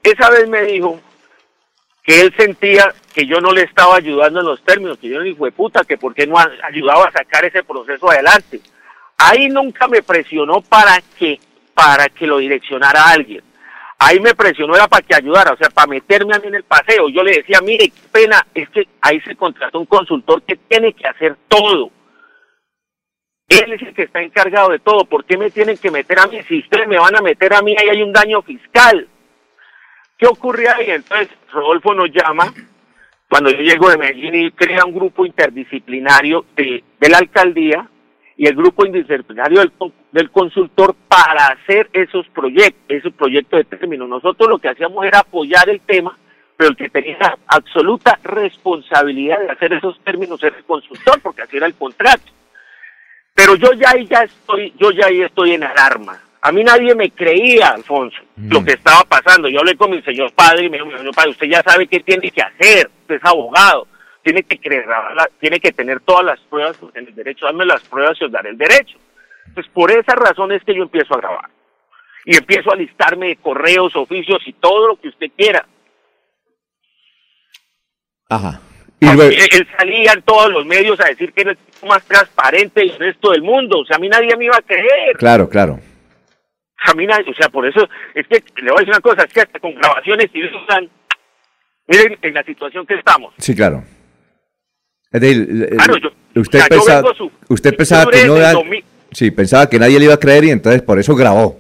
esa 0.04 0.30
vez 0.32 0.50
me 0.50 0.64
dijo 0.64 1.00
que 2.04 2.22
él 2.22 2.34
sentía 2.36 2.94
que 3.14 3.26
yo 3.26 3.40
no 3.40 3.52
le 3.52 3.64
estaba 3.64 3.96
ayudando 3.96 4.40
en 4.40 4.48
los 4.48 4.64
términos, 4.64 4.98
que 4.98 5.10
yo 5.10 5.24
no 5.24 5.36
fue 5.36 5.52
puta, 5.52 5.84
que 5.84 5.98
por 5.98 6.14
qué 6.14 6.26
no 6.26 6.36
ayudaba 6.38 7.06
a 7.06 7.12
sacar 7.12 7.46
ese 7.46 7.64
proceso 7.64 8.10
adelante. 8.10 8.60
Ahí 9.18 9.50
nunca 9.50 9.88
me 9.88 10.02
presionó 10.02 10.62
para 10.62 11.02
que 11.18 11.40
para 11.74 12.10
que 12.10 12.28
lo 12.28 12.40
direccionara 12.40 13.04
a 13.04 13.12
alguien. 13.12 13.44
Ahí 14.04 14.20
me 14.20 14.34
presionó, 14.34 14.74
era 14.74 14.88
para 14.88 15.06
que 15.06 15.14
ayudara, 15.14 15.54
o 15.54 15.58
sea, 15.58 15.70
para 15.70 15.86
meterme 15.86 16.36
a 16.36 16.40
mí 16.40 16.48
en 16.48 16.56
el 16.56 16.64
paseo. 16.64 17.08
Yo 17.10 17.22
le 17.22 17.34
decía, 17.34 17.60
mire, 17.62 17.90
qué 17.90 18.02
pena, 18.12 18.48
es 18.52 18.68
que 18.70 18.88
ahí 19.00 19.22
se 19.22 19.36
contrató 19.36 19.80
un 19.80 19.86
consultor 19.86 20.42
que 20.42 20.56
tiene 20.56 20.92
que 20.94 21.08
hacer 21.08 21.38
todo. 21.48 21.92
Él 23.48 23.74
es 23.74 23.82
el 23.84 23.94
que 23.94 24.02
está 24.02 24.20
encargado 24.24 24.70
de 24.70 24.80
todo. 24.80 25.06
¿Por 25.06 25.24
qué 25.26 25.38
me 25.38 25.52
tienen 25.52 25.78
que 25.78 25.92
meter 25.92 26.18
a 26.18 26.26
mí? 26.26 26.42
Si 26.48 26.62
ustedes 26.62 26.88
me 26.88 26.98
van 26.98 27.16
a 27.16 27.22
meter 27.22 27.54
a 27.54 27.62
mí, 27.62 27.76
ahí 27.78 27.90
hay 27.90 28.02
un 28.02 28.12
daño 28.12 28.42
fiscal. 28.42 29.08
¿Qué 30.18 30.26
ocurre 30.26 30.68
ahí? 30.68 30.90
Entonces, 30.90 31.30
Rodolfo 31.52 31.94
nos 31.94 32.10
llama 32.10 32.52
cuando 33.30 33.52
yo 33.52 33.60
llego 33.60 33.88
de 33.92 33.98
Medellín 33.98 34.34
y 34.34 34.52
crea 34.52 34.84
un 34.84 34.96
grupo 34.96 35.28
interdisciplinario 35.28 36.46
de, 36.56 36.84
de 37.00 37.10
la 37.10 37.20
alcaldía 37.20 37.88
y 38.42 38.48
el 38.48 38.56
grupo 38.56 38.88
interdisciplinario 38.88 39.60
del, 39.60 39.72
del 40.12 40.32
consultor 40.32 40.96
para 41.08 41.50
hacer 41.50 41.88
esos 41.94 42.28
proyectos, 42.30 42.82
esos 42.88 43.14
proyectos 43.14 43.60
de 43.60 43.78
término. 43.78 44.08
Nosotros 44.08 44.50
lo 44.50 44.58
que 44.58 44.70
hacíamos 44.70 45.06
era 45.06 45.20
apoyar 45.20 45.70
el 45.70 45.80
tema, 45.82 46.18
pero 46.58 46.72
el 46.72 46.76
que 46.76 46.90
tenía 46.90 47.38
absoluta 47.46 48.18
responsabilidad 48.24 49.42
de 49.42 49.52
hacer 49.52 49.74
esos 49.74 50.00
términos 50.00 50.42
era 50.42 50.58
el 50.58 50.64
consultor, 50.64 51.22
porque 51.22 51.44
así 51.44 51.58
era 51.58 51.68
el 51.68 51.76
contrato. 51.76 52.32
Pero 53.36 53.54
yo 53.58 53.74
ya 53.74 53.92
ahí 53.92 54.08
ya 54.08 54.24
estoy, 54.24 54.74
yo 54.76 54.90
ya 54.90 55.06
ahí 55.06 55.22
estoy 55.22 55.52
en 55.52 55.64
alarma. 55.64 56.20
A 56.42 56.52
mí 56.52 56.64
nadie 56.64 56.96
me 56.96 57.12
creía, 57.12 57.68
Alfonso, 57.68 58.18
lo 58.38 58.62
mm. 58.62 58.66
que 58.66 58.72
estaba 58.72 59.04
pasando. 59.04 59.50
Yo 59.50 59.60
hablé 59.60 59.78
con 59.78 59.92
mi 59.92 60.02
señor 60.02 60.34
padre 60.34 60.66
y 60.66 60.70
me 60.72 60.78
dijo, 60.78 60.98
señor 60.98 61.14
padre, 61.14 61.30
usted 61.30 61.46
ya 61.46 61.62
sabe 61.62 61.86
qué 61.86 62.00
tiene 62.00 62.32
que 62.32 62.42
hacer, 62.42 62.90
usted 63.02 63.18
es 63.18 63.24
abogado, 63.24 63.86
tiene 64.24 64.44
que 64.44 64.60
creer, 64.60 64.86
tiene 65.40 65.60
que 65.60 65.72
tener 65.72 66.00
todas 66.02 66.26
las 66.26 66.40
pruebas, 66.42 66.78
en 66.94 67.08
el 67.08 67.16
derecho, 67.16 67.46
darme 67.46 67.66
las 67.66 67.84
pruebas 67.84 68.18
y 68.20 68.26
os 68.26 68.32
daré 68.32 68.50
el 68.50 68.58
derecho. 68.58 68.98
Pues 69.54 69.68
por 69.68 69.92
esa 69.92 70.16
razón 70.16 70.52
es 70.52 70.64
que 70.64 70.76
yo 70.76 70.84
empiezo 70.84 71.16
a 71.16 71.18
grabar. 71.18 71.50
Y 72.26 72.38
empiezo 72.38 72.72
a 72.72 72.76
listarme 72.76 73.30
de 73.30 73.36
correos, 73.38 73.96
oficios 73.96 74.40
y 74.46 74.54
todo 74.54 74.90
lo 74.90 74.96
que 74.96 75.08
usted 75.08 75.28
quiera. 75.36 75.66
Ajá. 78.30 78.62
Y 79.00 79.08
él, 79.08 79.68
salía 79.76 80.14
en 80.14 80.22
todos 80.22 80.52
los 80.52 80.64
medios 80.66 81.00
a 81.00 81.06
decir 81.06 81.34
que 81.34 81.42
era 81.42 81.52
el 81.52 81.58
tipo 81.58 81.88
más 81.88 82.04
transparente 82.06 82.82
del 82.82 82.98
resto 83.00 83.32
del 83.32 83.42
mundo. 83.42 83.80
O 83.80 83.86
sea, 83.86 83.98
a 83.98 84.00
mí 84.00 84.08
nadie 84.08 84.38
me 84.38 84.46
iba 84.46 84.56
a 84.56 84.62
creer. 84.62 85.18
Claro, 85.18 85.50
claro. 85.50 85.80
A 86.84 86.94
mí 86.94 87.08
nadie, 87.08 87.30
o 87.30 87.34
sea, 87.34 87.50
por 87.50 87.66
eso, 87.66 87.88
es 88.14 88.28
que 88.28 88.44
le 88.62 88.72
voy 88.72 88.78
a 88.78 88.82
decir 88.82 88.94
una 88.94 89.02
cosa, 89.02 89.24
es 89.24 89.34
que 89.34 89.42
hasta 89.42 89.60
con 89.60 89.74
grabaciones 89.74 90.30
y 90.34 90.42
eso 90.44 90.58
están, 90.60 90.90
miren 91.88 92.18
en 92.22 92.34
la 92.34 92.44
situación 92.44 92.86
que 92.86 92.94
estamos. 92.94 93.34
Sí, 93.38 93.56
claro. 93.56 93.84
Usted, 96.36 96.68
pensaba, 96.70 97.12
usted 97.50 97.76
pensaba 97.76 98.10
que 98.10 98.26
no 98.26 98.36
sí, 99.12 99.32
pensaba 99.32 99.70
que 99.70 99.78
nadie 99.78 100.00
le 100.00 100.06
iba 100.06 100.14
a 100.14 100.20
creer 100.20 100.46
y 100.46 100.52
entonces 100.52 100.82
por 100.82 101.00
eso 101.00 101.16
grabó. 101.16 101.60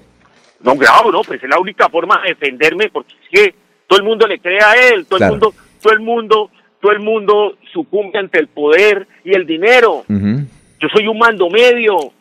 No 0.61 0.75
grabo, 0.75 1.11
no, 1.11 1.21
pues 1.23 1.43
es 1.43 1.49
la 1.49 1.59
única 1.59 1.89
forma 1.89 2.21
de 2.21 2.29
defenderme 2.29 2.89
porque 2.89 3.13
es 3.23 3.29
que 3.29 3.55
todo 3.87 3.99
el 3.99 4.05
mundo 4.05 4.27
le 4.27 4.39
cree 4.39 4.61
a 4.61 4.89
él, 4.89 5.05
todo 5.05 5.19
el 5.19 5.31
mundo, 5.31 5.53
todo 5.81 5.93
el 5.93 5.99
mundo, 5.99 6.51
todo 6.79 6.91
el 6.91 6.99
mundo 6.99 7.57
sucumbe 7.73 8.19
ante 8.19 8.39
el 8.39 8.47
poder 8.47 9.07
y 9.23 9.33
el 9.33 9.45
dinero. 9.45 10.05
Yo 10.07 10.87
soy 10.93 11.07
un 11.07 11.17
mando 11.17 11.49
medio. 11.49 12.11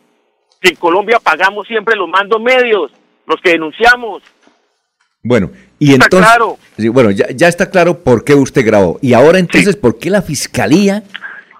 en 0.62 0.76
Colombia 0.76 1.18
pagamos 1.20 1.66
siempre 1.66 1.96
los 1.96 2.08
mandos 2.08 2.40
medios, 2.40 2.90
los 3.26 3.40
que 3.40 3.50
denunciamos. 3.50 4.22
Bueno, 5.22 5.50
y 5.78 5.92
entonces, 5.94 6.28
claro. 6.28 6.58
bueno, 6.92 7.10
ya, 7.10 7.26
ya, 7.30 7.48
está 7.48 7.70
claro 7.70 7.98
por 7.98 8.24
qué 8.24 8.34
usted 8.34 8.64
grabó. 8.64 8.98
Y 9.02 9.12
ahora 9.12 9.38
entonces, 9.38 9.76
¿por 9.76 9.98
qué 9.98 10.08
la 10.08 10.22
fiscalía? 10.22 11.02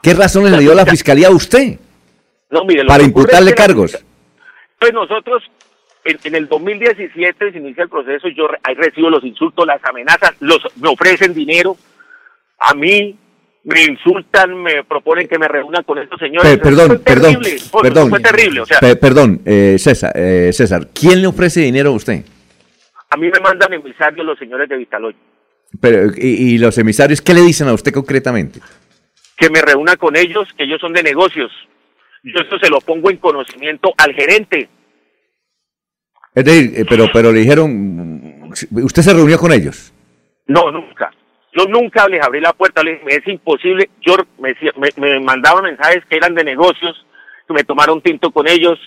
¿Qué 0.03 0.15
razones 0.15 0.53
le 0.53 0.61
dio 0.61 0.75
la 0.75 0.87
fiscalía 0.87 1.29
a 1.29 1.31
usted? 1.31 1.79
No, 2.51 2.65
mire, 2.65 2.85
para 2.87 3.03
imputarle 3.03 3.55
cargos. 3.55 4.03
Pues 4.79 4.95
nosotros, 4.95 5.43
en, 6.05 6.35
el 6.35 6.49
2017 6.49 7.53
se 7.53 7.59
inicia 7.59 7.85
el 7.85 7.91
proceso, 7.91 8.29
yo 8.29 8.49
ahí 8.63 8.75
recibo 8.75 9.11
los 9.11 9.23
insultos, 9.25 9.67
las 9.67 9.85
amenazas, 9.85 10.33
los 10.41 10.59
me 10.77 10.89
ofrecen 10.89 11.35
dinero 11.35 11.77
a 12.59 12.75
mí, 12.75 13.15
me 13.65 13.83
insultan, 13.85 14.63
me 14.63 14.85
proponen 14.85 15.29
que 15.29 15.39
me 15.39 15.49
reúnan 15.49 15.85
con 15.85 15.99
estos 15.99 16.19
señores. 16.19 16.59
perdón, 16.59 17.03
perdón, 17.05 17.39
perdón, 17.83 18.09
fue 18.09 18.21
terrible, 18.21 18.61
o 18.63 18.67
sea, 18.67 18.79
perdón, 18.99 19.43
eh, 19.45 19.77
César, 19.79 20.13
eh, 20.15 20.51
César, 20.55 20.89
¿quién 20.95 21.21
le 21.21 21.27
ofrece 21.27 21.61
dinero 21.61 21.91
a 21.91 21.93
usted? 21.93 22.25
A 23.11 23.17
mí 23.17 23.29
me 23.29 23.41
mandan 23.41 23.73
emisarios 23.73 24.25
los 24.25 24.39
señores 24.39 24.69
de 24.69 24.77
Vitaloy. 24.77 25.17
Pero, 25.81 26.11
¿y, 26.17 26.59
los 26.59 26.79
emisarios 26.79 27.21
qué 27.21 27.35
le 27.35 27.43
dicen 27.43 27.69
a 27.69 27.73
usted 27.73 27.93
concretamente? 27.93 28.61
Que 29.37 29.51
me 29.51 29.63
reúna 29.63 29.97
con 29.97 30.17
ellos, 30.17 30.49
que 30.57 30.65
ellos 30.65 30.81
son 30.81 30.93
de 30.93 31.03
negocios. 31.03 31.51
Yo 32.23 32.41
esto 32.41 32.59
se 32.59 32.69
lo 32.69 32.81
pongo 32.81 33.11
en 33.11 33.17
conocimiento 33.17 33.93
al 33.97 34.15
gerente. 34.15 34.69
Es 36.35 36.45
decir, 36.45 36.73
eh, 36.77 36.85
pero, 36.89 37.07
pero 37.13 37.33
le 37.33 37.41
dijeron, 37.41 38.51
¿usted 38.71 39.03
se 39.03 39.15
reunió 39.15 39.39
con 39.39 39.53
ellos? 39.53 39.93
No, 40.47 40.71
nunca. 40.71 41.13
Yo 41.53 41.65
nunca 41.67 42.09
les 42.09 42.23
abrí 42.23 42.41
la 42.41 42.53
puerta, 42.53 42.83
les 42.83 43.05
dije, 43.05 43.19
es 43.19 43.29
imposible. 43.29 43.91
Yo 44.01 44.17
me, 44.39 44.55
me, 44.97 45.21
mandaban 45.21 45.65
mensajes 45.65 46.05
que 46.09 46.17
eran 46.17 46.35
de 46.35 46.45
negocios, 46.45 47.05
que 47.49 47.55
me 47.55 47.65
tomaron 47.65 48.01
tinto 48.01 48.31
con 48.31 48.47
ellos, 48.49 48.79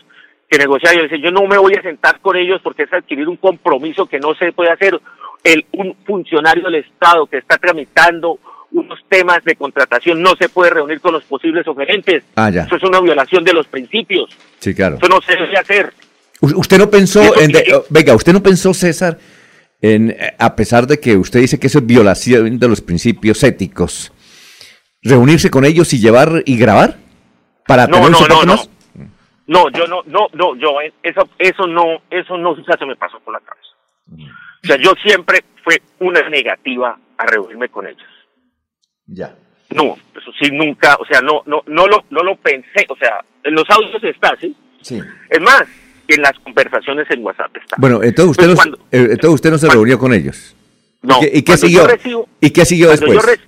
que 0.49 0.57
negociar. 0.57 0.95
Yo 0.95 1.03
decía, 1.03 1.17
yo 1.17 1.31
no 1.31 1.45
me 1.47 1.57
voy 1.57 1.73
a 1.73 1.81
sentar 1.81 2.19
con 2.19 2.35
ellos 2.35 2.61
porque 2.63 2.83
es 2.83 2.93
adquirir 2.93 3.27
un 3.27 3.37
compromiso 3.37 4.05
que 4.05 4.19
no 4.19 4.35
se 4.35 4.51
puede 4.51 4.71
hacer. 4.71 4.99
El, 5.43 5.65
un 5.73 5.95
funcionario 6.05 6.63
del 6.63 6.75
Estado 6.75 7.25
que 7.25 7.37
está 7.37 7.57
tramitando 7.57 8.39
unos 8.73 8.99
temas 9.07 9.43
de 9.43 9.55
contratación 9.55 10.21
no 10.21 10.35
se 10.35 10.49
puede 10.49 10.71
reunir 10.71 10.99
con 10.99 11.13
los 11.13 11.23
posibles 11.23 11.67
oferentes. 11.67 12.23
Ah, 12.35 12.49
ya. 12.49 12.63
Eso 12.63 12.75
es 12.75 12.83
una 12.83 12.99
violación 12.99 13.43
de 13.43 13.53
los 13.53 13.67
principios. 13.67 14.29
Sí, 14.59 14.73
claro. 14.73 14.97
Eso 14.97 15.07
no 15.07 15.21
se 15.21 15.35
debe 15.35 15.57
hacer. 15.57 15.93
usted 16.41 16.77
no 16.77 16.89
pensó, 16.89 17.21
en 17.39 17.51
venga, 17.89 18.15
usted 18.15 18.33
no 18.33 18.41
pensó, 18.41 18.73
César, 18.73 19.17
en, 19.81 20.11
eh, 20.11 20.33
a 20.39 20.55
pesar 20.55 20.87
de 20.87 20.99
que 20.99 21.15
usted 21.17 21.41
dice 21.41 21.59
que 21.59 21.67
eso 21.67 21.79
es 21.79 21.85
violación 21.85 22.57
de 22.57 22.67
los 22.67 22.81
principios 22.81 23.43
éticos, 23.43 24.11
reunirse 25.01 25.49
con 25.49 25.65
ellos 25.65 25.93
y 25.93 25.99
llevar 25.99 26.41
y 26.45 26.57
grabar 26.57 26.97
para 27.67 27.87
no, 27.87 27.97
tener 27.97 28.11
no, 28.11 28.27
no, 28.27 28.45
no. 28.45 28.63
No, 29.47 29.69
yo 29.71 29.87
no, 29.87 30.01
no, 30.05 30.27
no, 30.33 30.55
yo, 30.55 30.79
eh, 30.81 30.93
eso, 31.03 31.27
eso 31.37 31.67
no, 31.67 32.01
eso 32.09 32.37
no 32.37 32.55
se 32.55 32.85
me 32.85 32.95
pasó 32.95 33.19
por 33.19 33.33
la 33.33 33.39
cabeza. 33.41 33.67
O 34.63 34.67
sea, 34.67 34.77
yo 34.77 34.93
siempre 35.03 35.43
fue 35.63 35.81
una 35.99 36.27
negativa 36.29 36.97
a 37.17 37.25
reunirme 37.25 37.69
con 37.69 37.87
ellos. 37.87 38.07
Ya. 39.05 39.35
No, 39.71 39.97
eso 40.15 40.31
sí 40.39 40.49
nunca, 40.51 40.95
o 40.99 41.05
sea, 41.05 41.19
no, 41.21 41.41
no, 41.45 41.63
no 41.67 41.87
lo, 41.87 42.05
no 42.09 42.21
lo 42.21 42.35
pensé, 42.37 42.85
o 42.87 42.95
sea, 42.95 43.23
en 43.43 43.53
los 43.53 43.69
audios 43.69 44.03
está, 44.03 44.35
¿sí? 44.39 44.55
Sí. 44.81 45.01
Es 45.29 45.41
más, 45.41 45.63
en 46.07 46.21
las 46.21 46.37
conversaciones 46.39 47.09
en 47.09 47.23
WhatsApp 47.23 47.55
está. 47.57 47.75
Bueno, 47.79 48.01
entonces 48.03 48.31
usted, 48.31 48.47
no, 48.47 48.75
eh, 48.91 49.07
entonces 49.11 49.29
usted 49.29 49.51
no 49.51 49.57
se 49.57 49.69
reunió 49.69 49.97
con 49.97 50.13
ellos. 50.13 50.55
No. 51.01 51.19
¿Y 51.21 51.43
qué, 51.43 51.57
siguió? 51.57 51.85
¿Y 52.39 52.51
qué 52.51 52.65
siguió 52.65 52.89
después? 52.89 53.41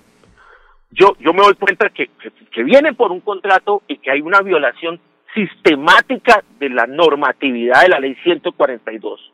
Yo, 0.90 1.16
yo, 1.20 1.32
me 1.32 1.42
doy 1.42 1.54
cuenta 1.54 1.88
que, 1.90 2.08
que, 2.22 2.30
que 2.50 2.64
vienen 2.64 2.94
por 2.94 3.12
un 3.12 3.20
contrato 3.20 3.82
y 3.86 3.98
que 3.98 4.10
hay 4.10 4.20
una 4.20 4.40
violación 4.40 5.00
sistemática 5.36 6.42
de 6.58 6.70
la 6.70 6.86
normatividad 6.86 7.82
de 7.82 7.90
la 7.90 8.00
ley 8.00 8.16
142, 8.24 9.32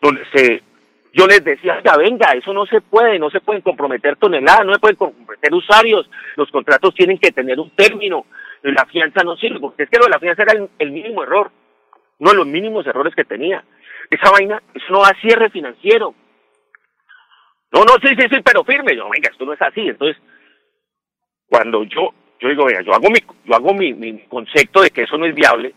donde 0.00 0.22
se, 0.32 0.62
yo 1.12 1.26
les 1.26 1.44
decía, 1.44 1.80
ya 1.84 1.96
venga, 1.96 2.32
eso 2.32 2.54
no 2.54 2.64
se 2.64 2.80
puede, 2.80 3.18
no 3.18 3.28
se 3.28 3.40
pueden 3.40 3.62
comprometer 3.62 4.16
toneladas, 4.16 4.64
no 4.64 4.72
se 4.72 4.80
pueden 4.80 4.96
comprometer 4.96 5.52
usuarios, 5.54 6.10
los 6.36 6.50
contratos 6.50 6.94
tienen 6.94 7.18
que 7.18 7.32
tener 7.32 7.60
un 7.60 7.70
término, 7.70 8.24
la 8.62 8.86
fianza 8.86 9.22
no 9.22 9.36
sirve, 9.36 9.60
porque 9.60 9.82
es 9.82 9.90
que 9.90 9.98
lo 9.98 10.06
de 10.06 10.10
la 10.10 10.18
fianza 10.18 10.42
era 10.42 10.54
el, 10.78 10.90
mínimo 10.90 11.22
error, 11.22 11.50
no 12.18 12.32
los 12.32 12.46
mínimos 12.46 12.86
errores 12.86 13.14
que 13.14 13.24
tenía. 13.24 13.62
Esa 14.10 14.30
vaina, 14.30 14.62
eso 14.72 14.86
no 14.90 15.02
da 15.02 15.12
cierre 15.20 15.50
financiero. 15.50 16.14
No, 17.72 17.84
no, 17.84 17.94
sí, 18.00 18.14
sí, 18.16 18.26
sí, 18.30 18.40
pero 18.44 18.64
firme. 18.64 18.96
Yo, 18.96 19.08
venga, 19.10 19.28
esto 19.30 19.44
no 19.44 19.52
es 19.52 19.60
así. 19.60 19.80
Entonces, 19.80 20.16
cuando 21.48 21.82
yo 21.84 22.14
yo 22.40 22.48
digo, 22.48 22.68
yo 22.68 22.92
hago 22.92 23.08
mi, 23.10 23.20
yo 23.44 23.54
hago 23.54 23.74
mi, 23.74 23.94
mi 23.94 24.18
concepto 24.26 24.82
de 24.82 24.90
que 24.90 25.02
eso 25.02 25.16
no 25.16 25.26
es 25.26 25.34
viable, 25.34 25.74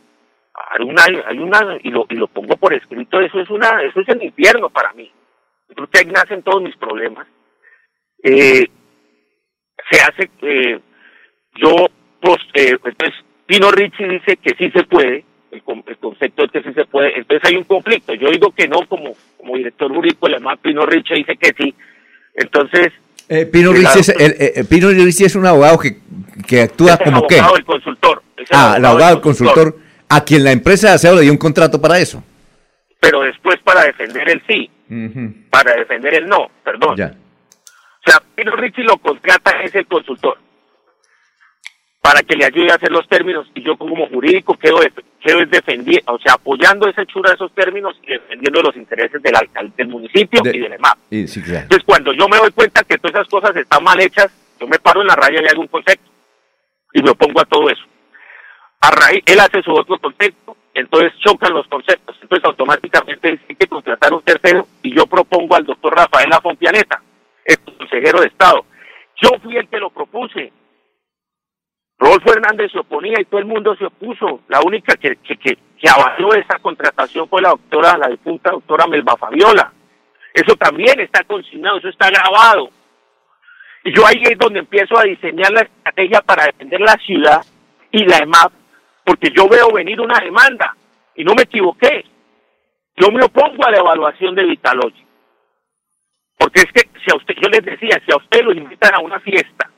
hay 0.53 0.85
una, 0.85 1.03
hay 1.03 1.37
una, 1.37 1.77
y 1.83 1.89
lo, 1.89 2.05
y 2.09 2.15
lo 2.15 2.27
pongo 2.27 2.57
por 2.57 2.73
escrito, 2.73 3.19
eso 3.21 3.39
es 3.39 3.49
una, 3.49 3.81
eso 3.83 4.01
es 4.01 4.09
el 4.09 4.23
infierno 4.23 4.69
para 4.69 4.93
mí. 4.93 5.11
Ahí 5.93 6.05
nacen 6.05 6.41
todos 6.41 6.61
mis 6.61 6.75
problemas. 6.75 7.27
Eh, 8.23 8.67
se 9.89 10.01
hace, 10.01 10.29
eh, 10.41 10.79
yo, 11.55 11.75
pues, 12.21 12.37
eh, 12.53 12.75
entonces, 12.83 13.15
Pino 13.45 13.71
Ricci 13.71 14.03
dice 14.03 14.37
que 14.37 14.55
sí 14.57 14.69
se 14.71 14.83
puede, 14.83 15.23
el, 15.51 15.63
el, 15.87 15.97
concepto 15.97 16.43
es 16.43 16.51
que 16.51 16.63
sí 16.63 16.73
se 16.73 16.85
puede, 16.85 17.17
entonces 17.17 17.49
hay 17.49 17.57
un 17.57 17.63
conflicto. 17.63 18.13
Yo 18.13 18.29
digo 18.29 18.51
que 18.51 18.67
no, 18.67 18.85
como, 18.87 19.13
como 19.37 19.55
director 19.55 19.93
jurídico, 19.93 20.27
el 20.27 20.41
Pino 20.61 20.85
Ricci 20.85 21.15
dice 21.15 21.37
que 21.37 21.53
sí. 21.57 21.73
Entonces, 22.35 22.91
eh, 23.29 23.45
Pino, 23.45 23.71
Ricci 23.71 23.99
es, 23.99 24.09
eh, 24.09 24.53
eh, 24.55 24.63
Pino 24.65 24.89
Ricci 24.89 25.25
es 25.25 25.35
un 25.35 25.45
abogado 25.45 25.79
que, 25.79 25.99
que 26.47 26.63
actúa 26.63 26.97
como 26.97 27.27
qué. 27.27 27.35
El 27.35 27.41
abogado 27.41 27.55
del 27.55 27.65
consultor. 27.65 28.23
ah, 28.51 28.75
el 28.77 28.85
abogado 28.85 29.11
del 29.15 29.21
consultor, 29.21 29.77
a 30.09 30.23
quien 30.23 30.43
la 30.43 30.51
empresa 30.51 30.89
de 30.89 30.93
aseo 30.95 31.15
le 31.15 31.21
dio 31.21 31.31
un 31.31 31.37
contrato 31.37 31.79
para 31.79 31.99
eso. 31.99 32.23
Pero 32.99 33.21
después 33.21 33.57
para 33.63 33.83
defender 33.83 34.29
el 34.29 34.41
sí, 34.47 34.69
para 35.49 35.75
defender 35.75 36.15
el 36.15 36.27
no, 36.27 36.49
perdón. 36.63 36.97
Ya. 36.97 37.15
O 38.05 38.11
sea, 38.11 38.21
Pino 38.35 38.55
Ricci 38.55 38.81
lo 38.81 38.97
contrata 38.97 39.51
es 39.61 39.73
el 39.75 39.85
consultor 39.85 40.37
para 42.01 42.23
que 42.23 42.35
le 42.35 42.45
ayude 42.45 42.71
a 42.71 42.75
hacer 42.75 42.91
los 42.91 43.07
términos 43.07 43.47
y 43.53 43.61
yo 43.61 43.77
como 43.77 44.07
jurídico 44.07 44.57
quedo, 44.57 44.79
quedo 45.19 45.45
defendiendo, 45.45 46.13
o 46.13 46.19
sea, 46.19 46.33
apoyando 46.33 46.87
esa 46.87 47.01
hechura 47.01 47.29
de 47.31 47.35
esos 47.35 47.53
términos 47.53 47.99
y 48.03 48.11
defendiendo 48.11 48.61
los 48.61 48.75
intereses 48.75 49.21
del 49.21 49.35
alcalde 49.35 49.73
del 49.77 49.87
municipio 49.87 50.41
y 50.45 50.59
del 50.59 50.73
EMAP. 50.73 50.97
Entonces, 51.11 51.83
cuando 51.85 52.13
yo 52.13 52.27
me 52.27 52.37
doy 52.37 52.51
cuenta 52.51 52.83
que 52.83 52.97
todas 52.97 53.15
esas 53.15 53.27
cosas 53.27 53.55
están 53.55 53.83
mal 53.83 53.99
hechas, 53.99 54.31
yo 54.59 54.67
me 54.67 54.79
paro 54.79 55.01
en 55.01 55.07
la 55.07 55.15
raya 55.15 55.39
hago 55.49 55.61
un 55.61 55.67
concepto 55.67 56.09
y 56.93 57.01
me 57.01 57.11
opongo 57.11 57.41
a 57.41 57.45
todo 57.45 57.69
eso. 57.69 57.83
A 58.81 58.91
raíz, 58.91 59.23
él 59.25 59.39
hace 59.39 59.61
su 59.61 59.71
otro 59.71 59.99
concepto, 59.99 60.55
entonces 60.73 61.11
chocan 61.19 61.53
los 61.53 61.67
conceptos, 61.67 62.15
entonces 62.21 62.45
automáticamente 62.45 63.39
hay 63.47 63.55
que 63.55 63.67
contratar 63.67 64.13
un 64.13 64.21
tercero 64.21 64.67
y 64.81 64.95
yo 64.95 65.05
propongo 65.05 65.55
al 65.55 65.65
doctor 65.65 65.95
Rafael 65.95 66.31
Afonpianeta, 66.31 67.01
el 67.43 67.59
consejero 67.59 68.21
de 68.21 68.27
Estado. 68.27 68.65
Yo 69.21 69.29
fui 69.43 69.57
el 69.57 69.67
Rodolfo 71.99 72.31
Hernández 72.31 72.71
se 72.71 72.79
oponía 72.79 73.19
y 73.19 73.25
todo 73.25 73.41
el 73.41 73.45
mundo 73.45 73.75
se 73.75 73.85
opuso. 73.85 74.41
La 74.47 74.61
única 74.61 74.95
que, 74.95 75.17
que, 75.17 75.35
que, 75.35 75.57
avaló 75.89 76.33
esa 76.33 76.57
contratación 76.59 77.27
fue 77.27 77.41
la 77.41 77.49
doctora, 77.49 77.97
la 77.97 78.07
difunta 78.07 78.51
doctora 78.51 78.87
Melba 78.87 79.17
Fabiola. 79.17 79.73
Eso 80.33 80.55
también 80.55 80.99
está 81.01 81.23
consignado, 81.25 81.77
eso 81.77 81.89
está 81.89 82.09
grabado. 82.09 82.69
Y 83.83 83.93
yo 83.93 84.05
ahí 84.07 84.21
es 84.23 84.37
donde 84.37 84.59
empiezo 84.59 84.97
a 84.97 85.03
diseñar 85.03 85.51
la 85.51 85.61
estrategia 85.61 86.21
para 86.21 86.45
defender 86.45 86.79
la 86.79 86.95
ciudad 87.05 87.41
y 87.91 88.05
la 88.05 88.17
EMAP, 88.17 88.51
porque 89.03 89.31
yo 89.35 89.49
veo 89.49 89.71
venir 89.71 89.99
una 89.99 90.19
demanda 90.19 90.75
y 91.15 91.23
no 91.25 91.33
me 91.33 91.43
equivoqué. 91.43 92.05
Yo 92.95 93.11
me 93.11 93.23
opongo 93.23 93.65
a 93.65 93.71
la 93.71 93.77
evaluación 93.77 94.35
de 94.35 94.43
Vitalogy. 94.43 95.05
Porque 96.37 96.61
es 96.61 96.71
que 96.71 96.89
si 97.03 97.11
a 97.11 97.15
usted, 97.15 97.35
yo 97.41 97.49
les 97.49 97.63
decía, 97.63 98.01
si 98.05 98.11
a 98.13 98.17
usted 98.17 98.43
lo 98.43 98.53
invitan 98.53 98.93
a 98.95 98.99
una 98.99 99.19
fiesta 99.19 99.69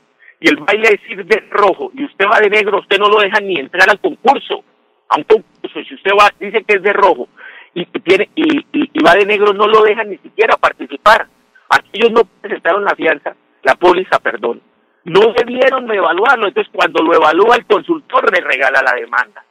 y 0.41 0.49
el 0.49 0.57
baile 0.57 0.89
es 0.89 1.11
ir 1.11 1.23
de 1.23 1.43
rojo 1.51 1.91
y 1.93 2.03
usted 2.03 2.25
va 2.25 2.39
de 2.39 2.49
negro, 2.49 2.79
usted 2.79 2.97
no 2.97 3.07
lo 3.07 3.19
deja 3.19 3.39
ni 3.39 3.59
entrar 3.59 3.87
al 3.87 3.99
concurso, 3.99 4.63
a 5.07 5.17
un 5.17 5.23
concurso, 5.23 5.83
si 5.87 5.93
usted 5.93 6.11
va, 6.19 6.31
dice 6.39 6.63
que 6.63 6.77
es 6.77 6.83
de 6.83 6.93
rojo 6.93 7.29
y 7.75 7.85
tiene 7.85 8.27
y, 8.35 9.03
va 9.03 9.13
de 9.13 9.25
negro, 9.25 9.53
no 9.53 9.67
lo 9.67 9.83
dejan 9.83 10.09
ni 10.09 10.17
siquiera 10.17 10.57
participar. 10.57 11.27
Aquí 11.69 11.89
ellos 11.93 12.11
no 12.11 12.23
presentaron 12.41 12.83
la 12.83 12.95
fianza, 12.95 13.35
la 13.63 13.75
póliza, 13.75 14.19
perdón. 14.19 14.61
No 15.03 15.31
debieron 15.33 15.89
evaluarlo, 15.89 16.47
entonces 16.47 16.71
cuando 16.73 17.03
lo 17.03 17.15
evalúa 17.15 17.55
el 17.55 17.65
consultor 17.65 18.31
le 18.31 18.41
regala 18.41 18.81
la 18.81 18.93
demanda 18.93 19.45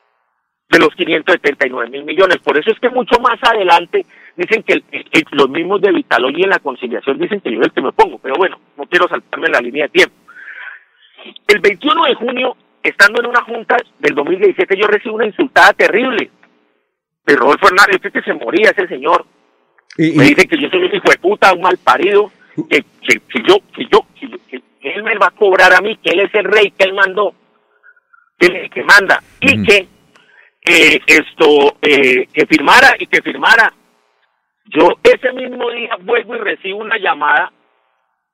de 0.68 0.78
los 0.78 0.94
579 0.94 1.90
mil 1.90 2.04
millones. 2.04 2.38
Por 2.38 2.58
eso 2.58 2.70
es 2.70 2.78
que 2.80 2.90
mucho 2.90 3.18
más 3.20 3.38
adelante 3.42 4.04
dicen 4.36 4.64
que 4.64 4.82
los 5.32 5.48
mismos 5.48 5.80
de 5.80 5.92
Vitaloy 5.92 6.42
en 6.42 6.50
la 6.50 6.58
conciliación 6.58 7.18
dicen 7.18 7.40
que 7.40 7.52
yo 7.52 7.60
es 7.60 7.66
el 7.66 7.72
que 7.72 7.82
me 7.82 7.92
pongo, 7.92 8.18
pero 8.18 8.34
bueno, 8.36 8.58
no 8.76 8.84
quiero 8.86 9.08
saltarme 9.08 9.48
la 9.48 9.60
línea 9.60 9.84
de 9.84 9.90
tiempo. 9.90 10.19
El 11.46 11.60
21 11.60 12.04
de 12.04 12.14
junio, 12.14 12.56
estando 12.82 13.20
en 13.20 13.28
una 13.28 13.42
junta 13.42 13.76
del 13.98 14.14
2017, 14.14 14.76
yo 14.76 14.86
recibo 14.86 15.16
una 15.16 15.26
insultada 15.26 15.72
terrible. 15.72 16.30
De 17.26 17.36
Rodolfo 17.36 17.68
Hernández, 17.68 17.96
este 17.96 18.10
que 18.10 18.22
se 18.22 18.34
moría 18.34 18.70
ese 18.70 18.88
señor. 18.88 19.26
Me 19.96 20.24
dice 20.24 20.46
que 20.46 20.58
yo 20.58 20.68
soy 20.70 20.84
un 20.84 20.94
hijo 20.94 21.10
de 21.10 21.18
puta, 21.18 21.52
un 21.52 21.62
mal 21.62 21.76
parido, 21.78 22.30
que, 22.68 22.82
que, 23.02 23.42
yo, 23.46 23.56
que 23.74 23.86
yo, 23.90 24.00
que, 24.48 24.62
él 24.82 25.02
me 25.02 25.16
va 25.18 25.26
a 25.26 25.32
cobrar 25.32 25.72
a 25.74 25.80
mí, 25.80 25.96
que 25.96 26.10
él 26.10 26.20
es 26.20 26.34
el 26.34 26.44
rey, 26.44 26.70
que 26.70 26.84
él 26.84 26.94
mandó, 26.94 27.34
que 28.38 28.46
él 28.46 28.56
es 28.56 28.62
el 28.64 28.70
que 28.70 28.84
manda, 28.84 29.22
y 29.40 29.62
que 29.62 29.88
eh, 30.64 31.00
esto, 31.06 31.76
eh, 31.82 32.26
que 32.32 32.46
firmara 32.46 32.94
y 32.98 33.06
que 33.06 33.20
firmara. 33.22 33.72
Yo 34.66 34.98
ese 35.02 35.32
mismo 35.32 35.70
día 35.70 35.96
vuelvo 36.00 36.36
y 36.36 36.38
recibo 36.38 36.78
una 36.78 36.96
llamada 36.96 37.52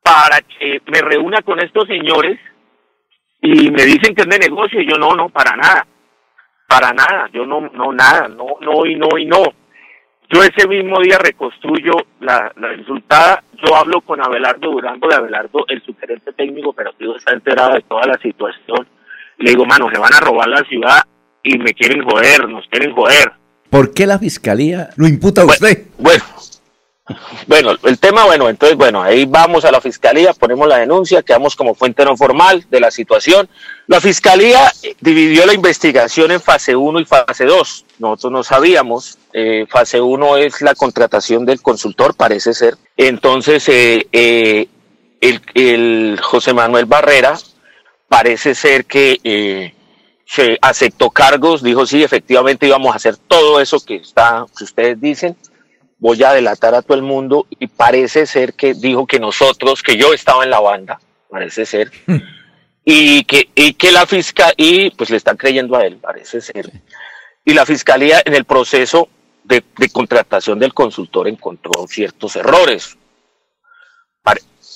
para 0.02 0.40
que 0.43 0.83
me 0.87 1.00
reúna 1.00 1.43
con 1.43 1.59
estos 1.61 1.88
señores 1.88 2.38
y 3.40 3.71
me 3.71 3.85
dicen 3.85 4.14
que 4.14 4.23
es 4.23 4.28
de 4.28 4.38
negocio 4.38 4.81
y 4.81 4.88
yo 4.88 4.97
no, 4.97 5.14
no, 5.14 5.28
para 5.28 5.57
nada, 5.57 5.87
para 6.66 6.93
nada, 6.93 7.28
yo 7.33 7.47
no, 7.47 7.61
no, 7.61 7.93
nada, 7.93 8.28
no, 8.28 8.57
no 8.61 8.87
y 8.87 8.97
no 8.97 9.19
y 9.19 9.26
no. 9.26 9.43
Yo 10.28 10.43
ese 10.43 10.66
mismo 10.66 11.00
día 11.00 11.19
reconstruyo 11.19 11.93
la, 12.21 12.52
la 12.57 12.69
resultada, 12.69 13.45
yo 13.64 13.76
hablo 13.76 14.00
con 14.00 14.21
Abelardo 14.21 14.73
Durango 14.73 15.09
de 15.09 15.14
Abelardo, 15.14 15.64
el 15.69 15.83
sugerente 15.83 16.33
técnico 16.33 16.71
operativo 16.71 17.16
está 17.16 17.33
enterado 17.33 17.75
de 17.75 17.83
toda 17.83 18.07
la 18.07 18.19
situación. 18.19 18.88
Le 19.38 19.50
digo, 19.50 19.64
mano, 19.64 19.88
se 19.93 20.00
van 20.00 20.14
a 20.14 20.21
robar 20.21 20.49
la 20.49 20.64
ciudad 20.64 21.02
y 21.45 21.59
me 21.59 21.73
quieren 21.75 22.02
joder, 22.02 22.49
nos 22.49 22.66
quieren 22.69 22.93
joder. 22.93 23.33
¿Por 23.71 23.95
qué 23.95 24.07
la 24.07 24.19
fiscalía 24.19 24.90
lo 24.97 25.07
imputa 25.07 25.43
a 25.43 25.45
usted? 25.45 25.87
Bueno, 25.99 26.25
bueno, 26.25 26.25
el 27.85 27.99
tema, 28.01 28.25
bueno, 28.25 28.49
entonces, 28.49 28.77
bueno, 28.77 29.01
ahí 29.01 29.27
vamos 29.27 29.65
a 29.65 29.71
la 29.71 29.81
fiscalía, 29.81 30.33
ponemos 30.33 30.67
la 30.67 30.79
denuncia, 30.79 31.23
quedamos 31.23 31.55
como 31.55 31.75
fuente 31.75 32.05
no 32.05 32.17
formal 32.17 32.67
de 32.69 32.81
la 32.81 32.91
situación. 32.91 33.49
La 33.87 34.01
fiscalía 34.01 34.73
dividió 35.01 35.47
la 35.47 35.55
investigación 35.55 36.33
en 36.33 36.41
fase 36.41 36.75
1 36.75 37.01
y 37.01 37.05
fase 37.05 37.45
2. 37.45 37.85
Nosotros 38.01 38.33
no 38.33 38.43
sabíamos. 38.43 39.19
Eh, 39.33 39.67
fase 39.69 40.01
1 40.01 40.37
es 40.39 40.61
la 40.63 40.75
contratación 40.75 41.47
del 41.47 41.63
consultor, 41.63 42.17
parece 42.17 42.53
ser. 42.53 42.77
Entonces, 42.97 43.69
eh, 43.69 44.09
eh, 44.11 44.69
el, 45.21 46.19
José 46.21 46.55
Manuel 46.55 46.87
Barrera 46.87 47.39
parece 48.09 48.57
ser 48.57 48.85
que 48.85 49.73
se 50.29 50.59
aceptó 50.61 51.11
cargos, 51.11 51.63
dijo 51.63 51.87
sí, 51.87 52.03
efectivamente 52.03 52.67
íbamos 52.67 52.93
a 52.93 52.97
hacer 52.97 53.17
todo 53.17 53.61
eso 53.61 53.79
que 53.79 53.97
está, 53.97 54.45
que 54.59 54.65
ustedes 54.65 55.01
dicen 55.01 55.37
voy 55.99 56.23
a 56.23 56.33
delatar 56.33 56.75
a 56.75 56.83
todo 56.83 56.97
el 56.97 57.03
mundo 57.03 57.47
y 57.50 57.67
parece 57.67 58.26
ser 58.26 58.55
que 58.55 58.75
dijo 58.75 59.07
que 59.07 59.19
nosotros, 59.19 59.83
que 59.83 59.97
yo 59.97 60.12
estaba 60.12 60.45
en 60.45 60.50
la 60.50 60.61
banda, 60.61 61.00
parece 61.29 61.67
ser, 61.67 61.91
y 62.85 63.25
que, 63.25 63.49
y 63.55 63.75
que 63.75 63.93
la 63.93 64.07
fiscalía, 64.07 64.55
y 64.57 64.91
pues 64.91 65.11
le 65.11 65.17
están 65.17 65.37
creyendo 65.37 65.76
a 65.76 65.87
él, 65.87 65.97
parece 65.97 66.41
ser, 66.41 66.71
y 67.45 67.55
la 67.55 67.65
fiscalía 67.65 68.23
en 68.25 68.35
el 68.35 68.45
proceso 68.45 69.09
de, 69.45 69.62
contratación 69.93 70.59
del 70.59 70.75
consultor 70.75 71.29
encontró 71.29 71.87
ciertos 71.87 72.37
errores. 72.37 72.97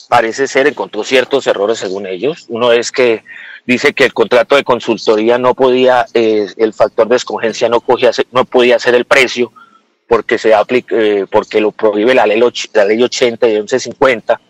parece 0.08 0.46
ser, 0.46 0.66
encontró 0.66 1.04
ciertos 1.04 1.46
errores 1.46 1.78
según 1.78 2.06
ellos. 2.06 2.46
Uno 2.48 2.72
es 2.72 2.90
que 2.90 3.24
dice 3.66 3.92
que 3.92 4.04
el 4.04 4.12
contrato 4.12 4.56
de 4.56 4.64
consultoría 4.64 5.38
no 5.38 5.54
podía, 5.54 6.06
eh, 6.14 6.48
el 6.56 6.72
factor 6.72 7.08
de 7.08 7.16
escogencia 7.16 7.68
no, 7.68 7.80
cogía, 7.80 8.10
no 8.32 8.44
podía 8.44 8.78
ser 8.78 8.94
el 8.94 9.04
precio, 9.04 9.52
porque 10.10 10.38
se 10.38 10.52
aplica, 10.52 10.96
eh, 10.98 11.24
porque 11.30 11.60
lo 11.60 11.70
prohíbe 11.70 12.16
la 12.16 12.26
ley, 12.26 12.42
la 12.72 12.84
ley 12.84 13.00
80 13.00 13.46
y 13.46 13.52
1150, 13.52 14.40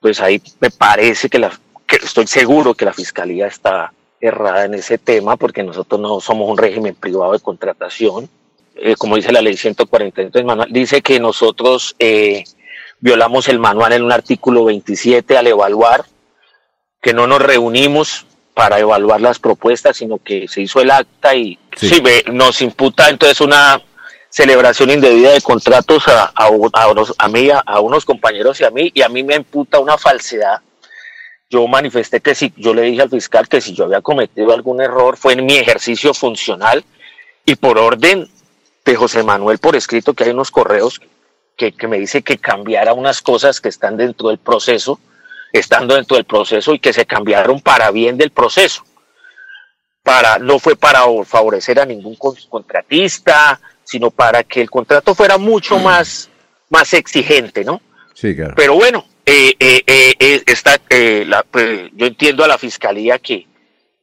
pues 0.00 0.20
ahí 0.20 0.42
me 0.58 0.68
parece 0.68 1.28
que, 1.28 1.38
la, 1.38 1.56
que 1.86 1.94
estoy 1.94 2.26
seguro 2.26 2.74
que 2.74 2.84
la 2.84 2.92
fiscalía 2.92 3.46
está 3.46 3.92
errada 4.20 4.64
en 4.64 4.74
ese 4.74 4.98
tema, 4.98 5.36
porque 5.36 5.62
nosotros 5.62 6.00
no 6.00 6.18
somos 6.18 6.50
un 6.50 6.58
régimen 6.58 6.96
privado 6.96 7.34
de 7.34 7.38
contratación. 7.38 8.28
Eh, 8.74 8.96
como 8.96 9.14
dice 9.14 9.30
la 9.30 9.42
ley 9.42 9.56
143, 9.56 10.44
manual, 10.44 10.72
dice 10.72 11.00
que 11.02 11.20
nosotros 11.20 11.94
eh, 12.00 12.42
violamos 12.98 13.46
el 13.46 13.60
manual 13.60 13.92
en 13.92 14.02
un 14.02 14.10
artículo 14.10 14.64
27 14.64 15.38
al 15.38 15.46
evaluar, 15.46 16.04
que 17.00 17.14
no 17.14 17.28
nos 17.28 17.40
reunimos 17.40 18.26
para 18.54 18.80
evaluar 18.80 19.20
las 19.20 19.38
propuestas, 19.38 19.98
sino 19.98 20.18
que 20.18 20.48
se 20.48 20.62
hizo 20.62 20.80
el 20.80 20.90
acta 20.90 21.36
y 21.36 21.60
sí. 21.76 21.90
Sí, 21.90 22.02
nos 22.32 22.60
imputa 22.60 23.08
entonces 23.08 23.40
una 23.40 23.80
celebración 24.36 24.90
indebida 24.90 25.32
de 25.32 25.40
contratos 25.40 26.06
a, 26.08 26.24
a, 26.24 26.50
a, 26.74 26.88
unos, 26.90 27.14
a 27.16 27.26
mí, 27.26 27.48
a, 27.50 27.80
unos 27.80 28.04
compañeros 28.04 28.60
y 28.60 28.64
a 28.64 28.70
mí, 28.70 28.92
y 28.92 29.00
a 29.00 29.08
mí 29.08 29.22
me 29.22 29.34
imputa 29.34 29.78
una 29.78 29.96
falsedad. 29.96 30.60
Yo 31.48 31.66
manifesté 31.66 32.20
que 32.20 32.34
si, 32.34 32.52
yo 32.54 32.74
le 32.74 32.82
dije 32.82 33.00
al 33.00 33.08
fiscal 33.08 33.48
que 33.48 33.62
si 33.62 33.72
yo 33.72 33.84
había 33.84 34.02
cometido 34.02 34.52
algún 34.52 34.82
error 34.82 35.16
fue 35.16 35.32
en 35.32 35.46
mi 35.46 35.56
ejercicio 35.56 36.12
funcional 36.12 36.84
y 37.46 37.54
por 37.54 37.78
orden 37.78 38.28
de 38.84 38.94
José 38.94 39.22
Manuel 39.22 39.56
por 39.56 39.74
escrito 39.74 40.12
que 40.12 40.24
hay 40.24 40.30
unos 40.30 40.50
correos 40.50 41.00
que, 41.56 41.72
que 41.72 41.88
me 41.88 41.98
dice 41.98 42.20
que 42.20 42.36
cambiara 42.36 42.92
unas 42.92 43.22
cosas 43.22 43.62
que 43.62 43.70
están 43.70 43.96
dentro 43.96 44.28
del 44.28 44.36
proceso, 44.36 45.00
estando 45.50 45.94
dentro 45.94 46.18
del 46.18 46.26
proceso 46.26 46.74
y 46.74 46.78
que 46.78 46.92
se 46.92 47.06
cambiaron 47.06 47.62
para 47.62 47.90
bien 47.90 48.18
del 48.18 48.32
proceso. 48.32 48.84
Para, 50.06 50.38
no 50.38 50.60
fue 50.60 50.76
para 50.76 51.00
favorecer 51.24 51.80
a 51.80 51.84
ningún 51.84 52.14
contratista, 52.48 53.58
sino 53.82 54.12
para 54.12 54.44
que 54.44 54.60
el 54.60 54.70
contrato 54.70 55.16
fuera 55.16 55.36
mucho 55.36 55.80
mm. 55.80 55.82
más, 55.82 56.30
más 56.70 56.94
exigente, 56.94 57.64
¿no? 57.64 57.82
Sí, 58.14 58.36
claro. 58.36 58.54
Pero 58.56 58.74
bueno, 58.74 59.04
eh, 59.24 59.56
eh, 59.58 59.82
eh, 59.88 61.24
la, 61.26 61.42
pues, 61.42 61.90
yo 61.92 62.06
entiendo 62.06 62.44
a 62.44 62.46
la 62.46 62.56
fiscalía 62.56 63.18
que, 63.18 63.48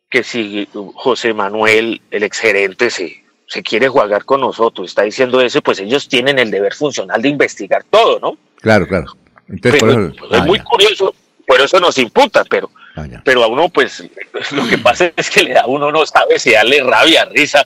que 0.09 0.25
si 0.25 0.67
José 0.73 1.33
Manuel, 1.33 2.01
el 2.11 2.23
exgerente, 2.23 2.89
se, 2.89 3.23
se 3.47 3.63
quiere 3.63 3.87
jugar 3.87 4.25
con 4.25 4.41
nosotros, 4.41 4.89
está 4.89 5.03
diciendo 5.03 5.39
eso, 5.39 5.61
pues 5.61 5.79
ellos 5.79 6.09
tienen 6.09 6.37
el 6.37 6.51
deber 6.51 6.73
funcional 6.73 7.21
de 7.21 7.29
investigar 7.29 7.85
todo, 7.89 8.19
¿no? 8.19 8.37
Claro, 8.57 8.85
claro. 8.89 9.15
Entonces, 9.47 9.79
por 9.79 9.89
eso, 9.89 10.09
es 10.09 10.41
ah, 10.41 10.43
muy 10.43 10.59
curioso, 10.59 11.15
por 11.47 11.61
eso 11.61 11.79
nos 11.79 11.97
imputa, 11.97 12.43
pero 12.43 12.69
Ah, 12.95 13.07
pero 13.23 13.43
a 13.43 13.47
uno, 13.47 13.69
pues, 13.69 14.03
lo 14.51 14.67
que 14.67 14.77
pasa 14.77 15.11
es 15.15 15.29
que 15.29 15.43
le 15.43 15.53
da 15.53 15.65
uno 15.65 15.91
no 15.91 16.05
sabe 16.05 16.37
si 16.37 16.51
darle 16.51 16.83
rabia, 16.83 17.25
risa, 17.25 17.65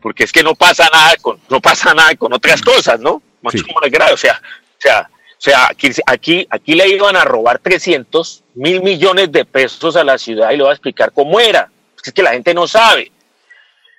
porque 0.00 0.24
es 0.24 0.32
que 0.32 0.44
no 0.44 0.54
pasa 0.54 0.88
nada 0.92 1.14
con, 1.20 1.40
no 1.48 1.60
pasa 1.60 1.92
nada 1.94 2.14
con 2.14 2.32
otras 2.32 2.62
cosas, 2.62 3.00
¿no? 3.00 3.20
Más 3.40 3.54
como 3.60 3.80
o 3.80 4.16
sea, 4.16 4.40
o 4.40 4.78
sea, 4.78 5.10
o 5.10 5.44
sea, 5.44 5.66
aquí, 5.66 5.90
aquí, 6.06 6.46
aquí 6.48 6.74
le 6.74 6.88
iban 6.88 7.16
a 7.16 7.24
robar 7.24 7.58
300 7.58 8.44
mil 8.54 8.80
millones 8.82 9.32
de 9.32 9.44
pesos 9.44 9.96
a 9.96 10.04
la 10.04 10.16
ciudad 10.16 10.52
y 10.52 10.56
le 10.56 10.62
voy 10.62 10.70
a 10.70 10.74
explicar 10.74 11.10
cómo 11.10 11.40
era. 11.40 11.68
Es 12.04 12.12
que 12.12 12.22
la 12.22 12.32
gente 12.32 12.54
no 12.54 12.68
sabe. 12.68 13.10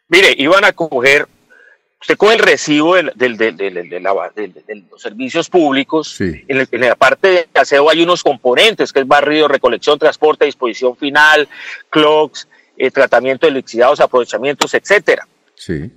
Mire, 0.08 0.34
iban 0.38 0.64
a 0.64 0.72
coger 0.72 1.28
usted 2.04 2.18
coge 2.18 2.34
el 2.34 2.40
recibo 2.40 2.96
del, 2.96 3.14
del, 3.16 3.38
del, 3.38 3.56
de 3.56 4.84
los 4.92 5.02
servicios 5.02 5.50
públicos, 5.50 6.20
en, 6.20 6.68
la 6.82 6.96
parte 6.96 7.48
de 7.54 7.60
aseo 7.60 7.90
hay 7.90 8.04
unos 8.04 8.24
componentes, 8.24 8.92
que 8.92 9.00
es 9.00 9.08
barrido, 9.08 9.48
recolección, 9.48 9.98
transporte, 9.98 10.44
disposición 10.44 10.98
final, 10.98 11.48
clocks, 11.90 12.50
eh, 12.78 12.92
tratamiento 12.92 13.48
de 13.48 13.54
lixidados, 13.54 14.02
aprovechamientos, 14.02 14.74
etcétera. 14.74 15.26
Sí. 15.56 15.92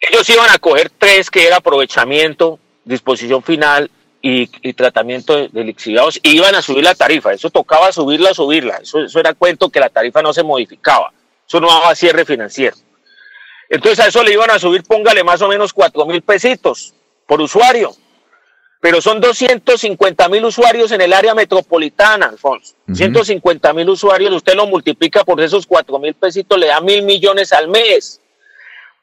Ellos 0.00 0.28
iban 0.28 0.50
a 0.50 0.58
coger 0.58 0.90
tres, 0.90 1.30
que 1.30 1.46
era 1.46 1.56
aprovechamiento, 1.56 2.58
disposición 2.84 3.42
final 3.42 3.90
y, 4.20 4.48
tratamiento 4.74 5.34
de, 5.34 5.48
de, 5.48 5.64
lixidados, 5.64 6.20
y 6.22 6.36
iban 6.36 6.54
a 6.54 6.60
subir 6.60 6.84
la 6.84 6.94
tarifa. 6.94 7.32
Eso 7.32 7.48
tocaba 7.48 7.90
subirla, 7.90 8.34
subirla. 8.34 8.80
Eso, 8.82 9.02
eso 9.02 9.18
era 9.18 9.32
cuento 9.32 9.70
que 9.70 9.80
la 9.80 9.88
tarifa 9.88 10.20
no 10.20 10.34
se 10.34 10.42
modificaba. 10.42 11.10
Eso 11.48 11.58
no 11.58 11.68
daba 11.68 11.94
cierre 11.94 12.26
financiero. 12.26 12.76
Entonces 13.68 13.98
a 14.00 14.08
eso 14.08 14.22
le 14.22 14.32
iban 14.32 14.50
a 14.50 14.58
subir, 14.58 14.82
póngale 14.84 15.24
más 15.24 15.42
o 15.42 15.48
menos 15.48 15.72
cuatro 15.72 16.06
mil 16.06 16.22
pesitos 16.22 16.94
por 17.26 17.40
usuario. 17.40 17.94
Pero 18.80 19.00
son 19.00 19.20
250 19.20 20.28
mil 20.28 20.44
usuarios 20.44 20.92
en 20.92 21.00
el 21.00 21.12
área 21.12 21.34
metropolitana, 21.34 22.26
Alfonso. 22.26 22.74
150 22.92 23.72
mil 23.72 23.88
usuarios, 23.88 24.32
usted 24.32 24.54
lo 24.54 24.66
multiplica 24.66 25.24
por 25.24 25.40
esos 25.40 25.66
cuatro 25.66 25.98
mil 25.98 26.14
pesitos, 26.14 26.58
le 26.58 26.66
da 26.66 26.80
mil 26.80 27.02
millones 27.02 27.52
al 27.52 27.68
mes. 27.68 28.20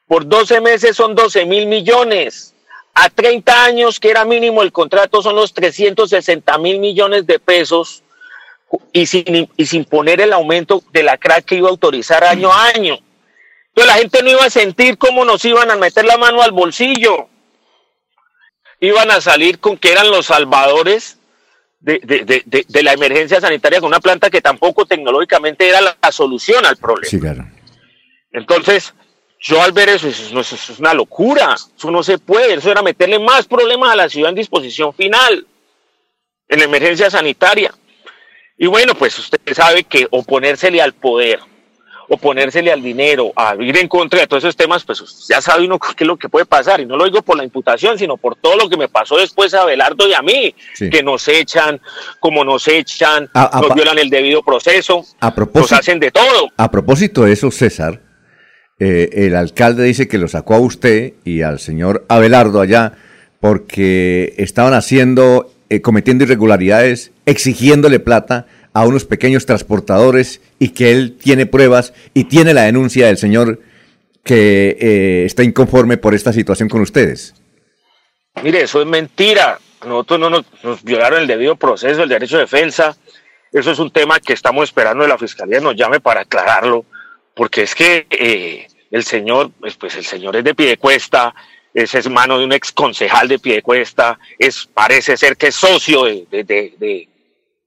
Por 0.06 0.26
12 0.26 0.60
meses 0.60 0.96
son 0.96 1.14
12 1.14 1.44
mil 1.44 1.66
millones. 1.66 2.54
A 2.94 3.10
30 3.10 3.64
años, 3.64 3.98
que 3.98 4.10
era 4.10 4.24
mínimo 4.24 4.62
el 4.62 4.70
contrato, 4.70 5.20
son 5.20 5.34
los 5.34 5.52
360 5.52 6.56
mil 6.58 6.78
millones 6.78 7.26
de 7.26 7.38
pesos. 7.38 8.02
Y 8.92 9.06
sin, 9.06 9.48
y 9.56 9.66
sin 9.66 9.84
poner 9.84 10.20
el 10.20 10.32
aumento 10.32 10.82
de 10.92 11.02
la 11.02 11.18
crack 11.18 11.44
que 11.44 11.56
iba 11.56 11.68
a 11.68 11.70
autorizar 11.70 12.24
año 12.24 12.52
a 12.52 12.68
año. 12.68 12.98
Entonces 13.74 13.92
la 13.92 14.00
gente 14.00 14.22
no 14.22 14.30
iba 14.30 14.44
a 14.44 14.50
sentir 14.50 14.98
cómo 14.98 15.24
nos 15.24 15.44
iban 15.44 15.68
a 15.68 15.74
meter 15.74 16.04
la 16.04 16.16
mano 16.16 16.42
al 16.42 16.52
bolsillo. 16.52 17.28
Iban 18.78 19.10
a 19.10 19.20
salir 19.20 19.58
con 19.58 19.76
que 19.76 19.90
eran 19.90 20.10
los 20.12 20.26
salvadores 20.26 21.18
de, 21.80 21.98
de, 21.98 22.64
de, 22.68 22.82
la 22.84 22.92
emergencia 22.92 23.40
sanitaria 23.40 23.80
con 23.80 23.88
una 23.88 23.98
planta 23.98 24.30
que 24.30 24.40
tampoco 24.40 24.86
tecnológicamente 24.86 25.68
era 25.68 25.80
la, 25.80 25.96
solución 26.12 26.64
al 26.64 26.76
problema. 26.76 27.10
Sí, 27.10 27.18
claro. 27.18 27.46
Entonces, 28.30 28.94
yo 29.40 29.60
al 29.60 29.72
ver 29.72 29.88
eso, 29.88 30.06
eso, 30.06 30.40
eso, 30.40 30.54
es 30.54 30.78
una 30.78 30.94
locura. 30.94 31.56
Eso 31.76 31.90
no 31.90 32.04
se 32.04 32.18
puede. 32.18 32.54
Eso 32.54 32.70
era 32.70 32.80
meterle 32.80 33.18
más 33.18 33.46
problemas 33.46 33.90
a 33.90 33.96
la 33.96 34.08
ciudad 34.08 34.28
en 34.28 34.36
disposición 34.36 34.94
final, 34.94 35.46
en 36.48 36.58
la 36.60 36.64
emergencia 36.64 37.10
sanitaria. 37.10 37.74
Y 38.56 38.68
bueno, 38.68 38.94
pues 38.94 39.18
usted 39.18 39.40
sabe 39.52 39.82
que 39.82 40.06
oponérsele 40.10 40.80
al 40.80 40.92
poder, 40.92 41.40
oponérsele 42.08 42.72
al 42.72 42.82
dinero, 42.82 43.32
a 43.36 43.54
ir 43.58 43.76
en 43.76 43.88
contra 43.88 44.20
de 44.20 44.26
todos 44.26 44.44
esos 44.44 44.56
temas, 44.56 44.84
pues 44.84 45.26
ya 45.28 45.40
sabe 45.40 45.64
uno 45.64 45.78
qué 45.96 46.04
es 46.04 46.06
lo 46.06 46.16
que 46.16 46.28
puede 46.28 46.46
pasar. 46.46 46.80
Y 46.80 46.86
no 46.86 46.96
lo 46.96 47.04
digo 47.04 47.22
por 47.22 47.36
la 47.36 47.44
imputación, 47.44 47.98
sino 47.98 48.16
por 48.16 48.36
todo 48.36 48.56
lo 48.56 48.68
que 48.68 48.76
me 48.76 48.88
pasó 48.88 49.16
después 49.16 49.54
a 49.54 49.64
Belardo 49.64 50.08
y 50.08 50.14
a 50.14 50.22
mí, 50.22 50.54
que 50.78 51.02
nos 51.02 51.26
echan, 51.28 51.80
como 52.20 52.44
nos 52.44 52.68
echan, 52.68 53.28
nos 53.34 53.74
violan 53.74 53.98
el 53.98 54.10
debido 54.10 54.42
proceso, 54.42 55.04
a 55.20 55.34
propósito, 55.34 55.74
nos 55.74 55.80
hacen 55.80 56.00
de 56.00 56.10
todo. 56.10 56.50
A 56.56 56.70
propósito 56.70 57.24
de 57.24 57.32
eso, 57.32 57.50
César, 57.50 58.00
eh, 58.78 59.10
el 59.12 59.36
alcalde 59.36 59.84
dice 59.84 60.08
que 60.08 60.18
lo 60.18 60.28
sacó 60.28 60.54
a 60.54 60.60
usted 60.60 61.14
y 61.24 61.42
al 61.42 61.60
señor 61.60 62.04
Abelardo 62.08 62.60
allá 62.60 62.92
porque 63.40 64.34
estaban 64.38 64.74
haciendo, 64.74 65.52
eh, 65.68 65.80
cometiendo 65.80 66.24
irregularidades, 66.24 67.12
exigiéndole 67.26 68.00
plata 68.00 68.46
a 68.74 68.84
unos 68.84 69.04
pequeños 69.04 69.46
transportadores 69.46 70.42
y 70.58 70.70
que 70.70 70.90
él 70.90 71.16
tiene 71.16 71.46
pruebas 71.46 71.94
y 72.12 72.24
tiene 72.24 72.52
la 72.52 72.62
denuncia 72.62 73.06
del 73.06 73.16
señor 73.16 73.60
que 74.24 74.76
eh, 74.80 75.24
está 75.24 75.44
inconforme 75.44 75.96
por 75.96 76.12
esta 76.12 76.32
situación 76.32 76.68
con 76.68 76.80
ustedes. 76.80 77.34
Mire, 78.42 78.62
eso 78.62 78.80
es 78.80 78.86
mentira. 78.86 79.58
Nosotros 79.86 80.18
no 80.18 80.30
nos, 80.30 80.82
violaron 80.82 81.20
el 81.20 81.28
debido 81.28 81.54
proceso, 81.56 82.02
el 82.02 82.08
derecho 82.08 82.36
de 82.36 82.42
defensa. 82.42 82.96
Eso 83.52 83.70
es 83.70 83.78
un 83.78 83.92
tema 83.92 84.18
que 84.18 84.32
estamos 84.32 84.64
esperando 84.64 85.04
de 85.04 85.08
la 85.08 85.18
fiscalía 85.18 85.60
nos 85.60 85.76
llame 85.76 86.00
para 86.00 86.22
aclararlo, 86.22 86.84
porque 87.34 87.62
es 87.62 87.74
que 87.76 88.08
eh, 88.10 88.66
el 88.90 89.04
señor, 89.04 89.52
pues, 89.60 89.76
pues, 89.76 89.94
el 89.94 90.04
señor 90.04 90.34
es 90.34 90.42
de 90.42 90.54
pie 90.54 90.70
de 90.70 90.78
cuesta, 90.78 91.32
es 91.72 91.94
hermano 91.94 92.38
de 92.38 92.44
un 92.44 92.52
ex 92.52 92.72
concejal 92.72 93.28
de 93.28 93.38
pie 93.38 93.56
de 93.56 93.62
cuesta, 93.62 94.18
es, 94.36 94.66
parece 94.66 95.16
ser 95.16 95.36
que 95.36 95.48
es 95.48 95.54
socio 95.54 96.04
de 96.04 97.08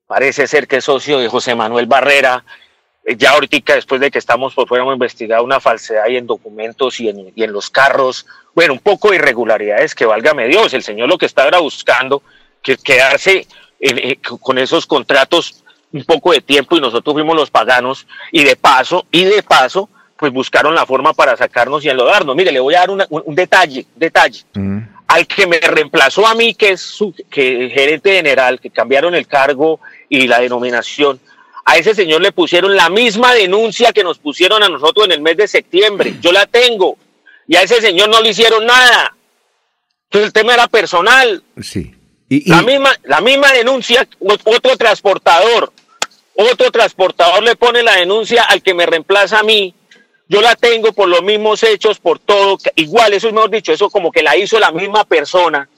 parece 0.08 0.48
ser 0.48 0.68
que 0.68 0.78
es 0.78 0.86
socio 0.86 1.20
de 1.20 1.28
José 1.28 1.54
Manuel 1.54 1.86
Barrera. 1.86 2.44
Eh, 3.06 3.16
ya 3.18 3.32
ahorita, 3.32 3.76
después 3.76 4.02
de 4.02 4.10
que 4.10 4.18
estamos 4.18 4.54
por 4.56 4.68
fuera, 4.68 4.84
hemos 4.84 4.96
investigado 4.96 5.44
una 5.44 5.60
falsedad 5.60 6.04
ahí 6.04 6.18
en 6.18 6.26
documentos 6.26 7.00
y 7.00 7.10
en, 7.10 7.32
y 7.36 7.44
en 7.44 7.52
los 7.52 7.70
carros. 7.70 8.26
Bueno, 8.56 8.74
un 8.74 8.80
poco 8.80 9.10
de 9.10 9.18
irregularidades 9.18 9.94
que 9.94 10.06
válgame 10.06 10.48
Dios. 10.48 10.74
El 10.74 10.84
señor 10.84 11.10
lo 11.10 11.18
que 11.18 11.26
está 11.26 11.48
era 11.48 11.60
buscando 11.60 12.24
que 12.64 12.78
quedarse 12.78 13.46
eh, 13.80 14.18
con 14.42 14.58
esos 14.58 14.86
contratos 14.88 15.64
un 15.94 16.04
poco 16.04 16.32
de 16.32 16.42
tiempo 16.42 16.76
y 16.76 16.82
nosotros 16.82 17.14
fuimos 17.14 17.36
los 17.36 17.50
paganos 17.50 18.08
y 18.32 18.44
de 18.44 18.56
paso, 18.56 19.06
y 19.10 19.24
de 19.24 19.42
paso, 19.42 19.90
pues 20.18 20.34
buscaron 20.34 20.76
la 20.76 20.86
forma 20.86 21.14
para 21.14 21.38
sacarnos 21.38 21.86
y 21.86 21.90
enlodarnos. 21.90 22.36
Mire, 22.36 22.52
le 22.52 22.60
voy 22.60 22.76
a 22.76 22.80
dar 22.80 22.90
una, 22.90 23.06
un, 23.10 23.24
un, 23.26 23.36
detalle, 23.36 23.86
detalle. 23.96 24.44
Mm 24.54 24.80
al 25.08 25.26
que 25.26 25.48
me 25.48 25.60
reemplazó 25.60 26.28
a 26.28 26.36
mí, 26.36 26.54
que 26.54 26.72
es 26.72 26.82
su 26.82 27.14
que 27.30 27.72
gerente 27.74 28.16
general, 28.16 28.60
que 28.60 28.70
cambiaron 28.70 29.16
el 29.16 29.26
cargo 29.26 29.80
y 30.10 30.28
la 30.28 30.40
denominación, 30.40 31.20
a 31.66 31.78
ese 31.78 31.94
señor 31.94 32.22
le 32.22 32.32
pusieron 32.32 32.76
la 32.76 32.90
misma 32.90 33.34
denuncia 33.34 33.92
que 33.92 34.04
nos 34.04 34.20
pusieron 34.20 34.64
a 34.64 34.70
nosotros 34.70 35.06
en 35.06 35.12
el 35.12 35.22
mes 35.22 35.38
de 35.38 35.48
septiembre. 35.48 36.16
Yo 36.22 36.32
la 36.32 36.46
tengo. 36.46 36.98
Y 37.48 37.56
a 37.56 37.62
ese 37.62 37.82
señor 37.82 38.10
no 38.10 38.22
le 38.22 38.30
hicieron 38.30 38.66
nada. 38.66 39.16
Entonces 40.06 40.28
el 40.28 40.34
tema 40.34 40.54
era 40.54 40.68
personal. 40.68 41.44
Sí. 41.62 41.94
Y, 42.30 42.48
y... 42.48 42.50
La, 42.50 42.62
misma, 42.62 42.96
la 43.04 43.22
misma 43.22 43.52
denuncia, 43.52 44.08
otro 44.20 44.78
transportador, 44.78 45.74
otro 46.36 46.72
transportador 46.72 47.44
le 47.44 47.56
pone 47.56 47.84
la 47.84 47.96
denuncia 47.96 48.44
al 48.44 48.62
que 48.62 48.74
me 48.74 48.86
reemplaza 48.86 49.40
a 49.40 49.44
mí 49.44 49.74
yo 50.30 50.42
la 50.42 50.56
tengo 50.56 50.92
por 50.92 51.08
los 51.08 51.24
mismos 51.24 51.64
hechos, 51.64 52.00
por 52.00 52.20
todo, 52.20 52.58
igual, 52.76 53.14
eso 53.14 53.28
es 53.28 53.34
mejor 53.34 53.50
dicho, 53.50 53.72
eso 53.72 53.90
como 53.90 54.12
que 54.12 54.22
la 54.22 54.36
hizo 54.36 54.60
la 54.60 54.72
misma 54.72 55.06
persona. 55.06 55.70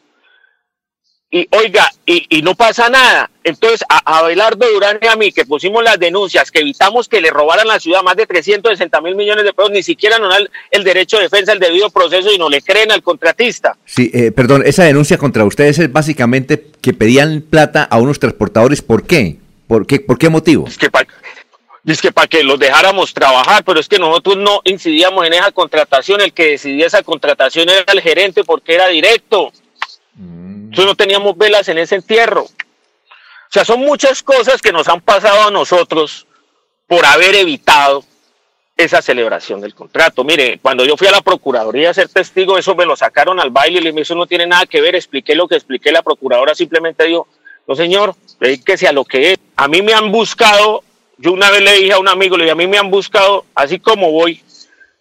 Y 1.31 1.47
oiga, 1.51 1.91
y, 2.07 2.25
y 2.37 2.41
no 2.41 2.55
pasa 2.55 2.89
nada. 2.89 3.29
Entonces, 3.43 3.83
a, 3.87 4.01
a 4.03 4.19
Abelardo 4.19 4.67
Durán 4.67 4.97
y 4.99 5.05
a 5.05 5.15
mí, 5.15 5.31
que 5.31 5.45
pusimos 5.45 5.83
las 5.83 5.99
denuncias, 5.99 6.49
que 6.49 6.59
evitamos 6.59 7.07
que 7.07 7.21
le 7.21 7.29
robaran 7.29 7.67
la 7.67 7.79
ciudad 7.79 8.01
más 8.01 8.15
de 8.15 8.25
360 8.25 9.01
mil 9.01 9.15
millones 9.15 9.43
de 9.43 9.53
pesos, 9.53 9.69
ni 9.69 9.83
siquiera 9.83 10.17
nos 10.17 10.33
dan 10.33 10.49
el, 10.71 10.83
derecho 10.83 11.17
de 11.17 11.23
defensa, 11.23 11.53
el 11.53 11.59
debido 11.59 11.91
proceso 11.91 12.31
y 12.31 12.39
no 12.39 12.49
le 12.49 12.63
creen 12.63 12.91
al 12.91 13.03
contratista. 13.03 13.77
Sí, 13.85 14.09
eh, 14.11 14.31
perdón, 14.31 14.63
esa 14.65 14.85
denuncia 14.85 15.19
contra 15.19 15.45
ustedes 15.45 15.77
es 15.77 15.91
básicamente 15.91 16.65
que 16.81 16.93
pedían 16.93 17.41
plata 17.47 17.83
a 17.83 17.99
unos 17.99 18.17
transportadores. 18.17 18.81
¿Por 18.81 19.05
qué? 19.05 19.37
¿Por 19.67 19.85
qué, 19.85 19.99
por 19.99 20.17
qué 20.17 20.29
motivo? 20.29 20.67
Es 20.67 20.79
que 20.79 20.89
para 20.89 21.07
es 21.85 22.01
que 22.01 22.11
para 22.11 22.27
que 22.27 22.43
los 22.43 22.59
dejáramos 22.59 23.13
trabajar, 23.13 23.63
pero 23.63 23.79
es 23.79 23.87
que 23.87 23.99
nosotros 23.99 24.37
no 24.37 24.61
incidíamos 24.63 25.25
en 25.25 25.33
esa 25.33 25.51
contratación, 25.51 26.21
el 26.21 26.33
que 26.33 26.51
decidía 26.51 26.87
esa 26.87 27.03
contratación 27.03 27.69
era 27.69 27.91
el 27.91 28.01
gerente 28.01 28.43
porque 28.43 28.75
era 28.75 28.87
directo. 28.87 29.51
Mm. 30.19 30.65
Entonces 30.65 30.85
no 30.85 30.95
teníamos 30.95 31.35
velas 31.37 31.67
en 31.69 31.79
ese 31.79 31.95
entierro. 31.95 32.43
O 32.43 33.51
sea, 33.51 33.65
son 33.65 33.79
muchas 33.79 34.21
cosas 34.21 34.61
que 34.61 34.71
nos 34.71 34.87
han 34.87 35.01
pasado 35.01 35.47
a 35.47 35.51
nosotros 35.51 36.27
por 36.87 37.03
haber 37.05 37.33
evitado 37.33 38.03
esa 38.77 39.01
celebración 39.01 39.59
del 39.59 39.73
contrato. 39.73 40.23
Mire, 40.23 40.59
cuando 40.61 40.85
yo 40.85 40.95
fui 40.95 41.07
a 41.07 41.11
la 41.11 41.21
Procuraduría 41.21 41.89
a 41.89 41.93
ser 41.93 42.09
testigo, 42.09 42.57
eso 42.57 42.75
me 42.75 42.85
lo 42.85 42.95
sacaron 42.95 43.39
al 43.39 43.49
baile 43.49 43.79
y 43.79 43.81
le 43.81 43.89
dije, 43.89 44.01
eso 44.01 44.15
no 44.15 44.27
tiene 44.27 44.45
nada 44.45 44.67
que 44.67 44.81
ver, 44.81 44.95
expliqué 44.95 45.33
lo 45.33 45.47
que 45.47 45.55
expliqué, 45.55 45.91
la 45.91 46.03
Procuradora 46.03 46.53
simplemente 46.53 47.05
dijo, 47.05 47.27
no 47.67 47.75
señor, 47.75 48.15
dedíquese 48.39 48.87
a 48.87 48.93
lo 48.93 49.03
que 49.03 49.33
es. 49.33 49.39
A 49.55 49.67
mí 49.67 49.81
me 49.81 49.93
han 49.93 50.11
buscado 50.11 50.83
yo 51.21 51.33
una 51.33 51.51
vez 51.51 51.61
le 51.61 51.73
dije 51.73 51.91
a 51.91 51.99
un 51.99 52.07
amigo, 52.07 52.37
le 52.37 52.45
dije, 52.45 52.53
a 52.53 52.55
mí 52.55 52.65
me 52.65 52.77
han 52.77 52.89
buscado, 52.89 53.45
así 53.53 53.77
como 53.77 54.09
voy, 54.09 54.41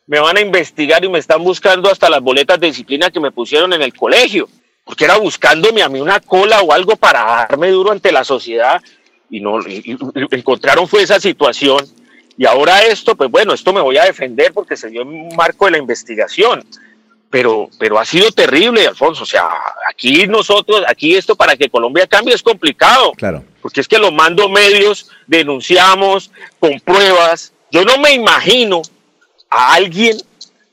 me 0.09 0.19
van 0.19 0.37
a 0.37 0.41
investigar 0.41 1.05
y 1.05 1.09
me 1.09 1.21
están 1.21 1.45
buscando 1.45 1.89
hasta 1.91 2.11
las 2.11 2.21
boletas 2.21 2.59
de 2.59 2.67
disciplina 2.67 3.11
que 3.11 3.21
me 3.21 3.31
pusieron 3.31 3.73
en 3.73 3.83
el 3.83 3.95
colegio, 3.95 4.49
porque 4.89 5.05
era 5.05 5.19
buscándome 5.19 5.83
a 5.83 5.89
mí 5.89 6.01
una 6.01 6.19
cola 6.19 6.63
o 6.63 6.73
algo 6.73 6.97
para 6.97 7.23
darme 7.23 7.71
duro 7.71 7.93
ante 7.93 8.11
la 8.11 8.25
sociedad 8.25 8.83
y 9.31 9.41
no 9.41 9.61
y, 9.61 9.83
y, 9.85 9.99
encontraron 10.31 10.89
fue 10.89 11.03
esa 11.03 11.21
situación 11.21 11.87
y 12.37 12.47
ahora 12.47 12.83
esto, 12.83 13.15
pues 13.15 13.31
bueno, 13.31 13.53
esto 13.53 13.73
me 13.73 13.81
voy 13.81 13.99
a 13.99 14.05
defender 14.05 14.53
porque 14.53 14.77
se 14.77 14.89
dio 14.89 15.03
en 15.03 15.09
un 15.09 15.37
marco 15.37 15.67
de 15.67 15.73
la 15.73 15.79
investigación. 15.79 16.65
Pero, 17.31 17.69
pero 17.79 17.99
ha 17.99 18.07
sido 18.07 18.31
terrible, 18.31 18.87
Alfonso. 18.87 19.25
O 19.25 19.27
sea, 19.27 19.51
aquí 19.91 20.27
nosotros, 20.29 20.83
aquí 20.87 21.15
esto 21.17 21.35
para 21.35 21.57
que 21.57 21.69
Colombia 21.69 22.07
cambie 22.07 22.35
es 22.35 22.43
complicado. 22.43 23.13
Claro 23.13 23.43
porque 23.61 23.81
es 23.81 23.89
que 23.89 23.99
los 23.99 24.13
mando 24.13 24.49
medios 24.49 25.11
denunciamos 25.27 26.31
con 26.59 26.81
pruebas. 26.81 27.53
Yo 27.71 27.85
no 27.85 27.99
me 27.99 28.13
imagino 28.13 28.83
a 29.51 29.75
alguien 29.75 30.17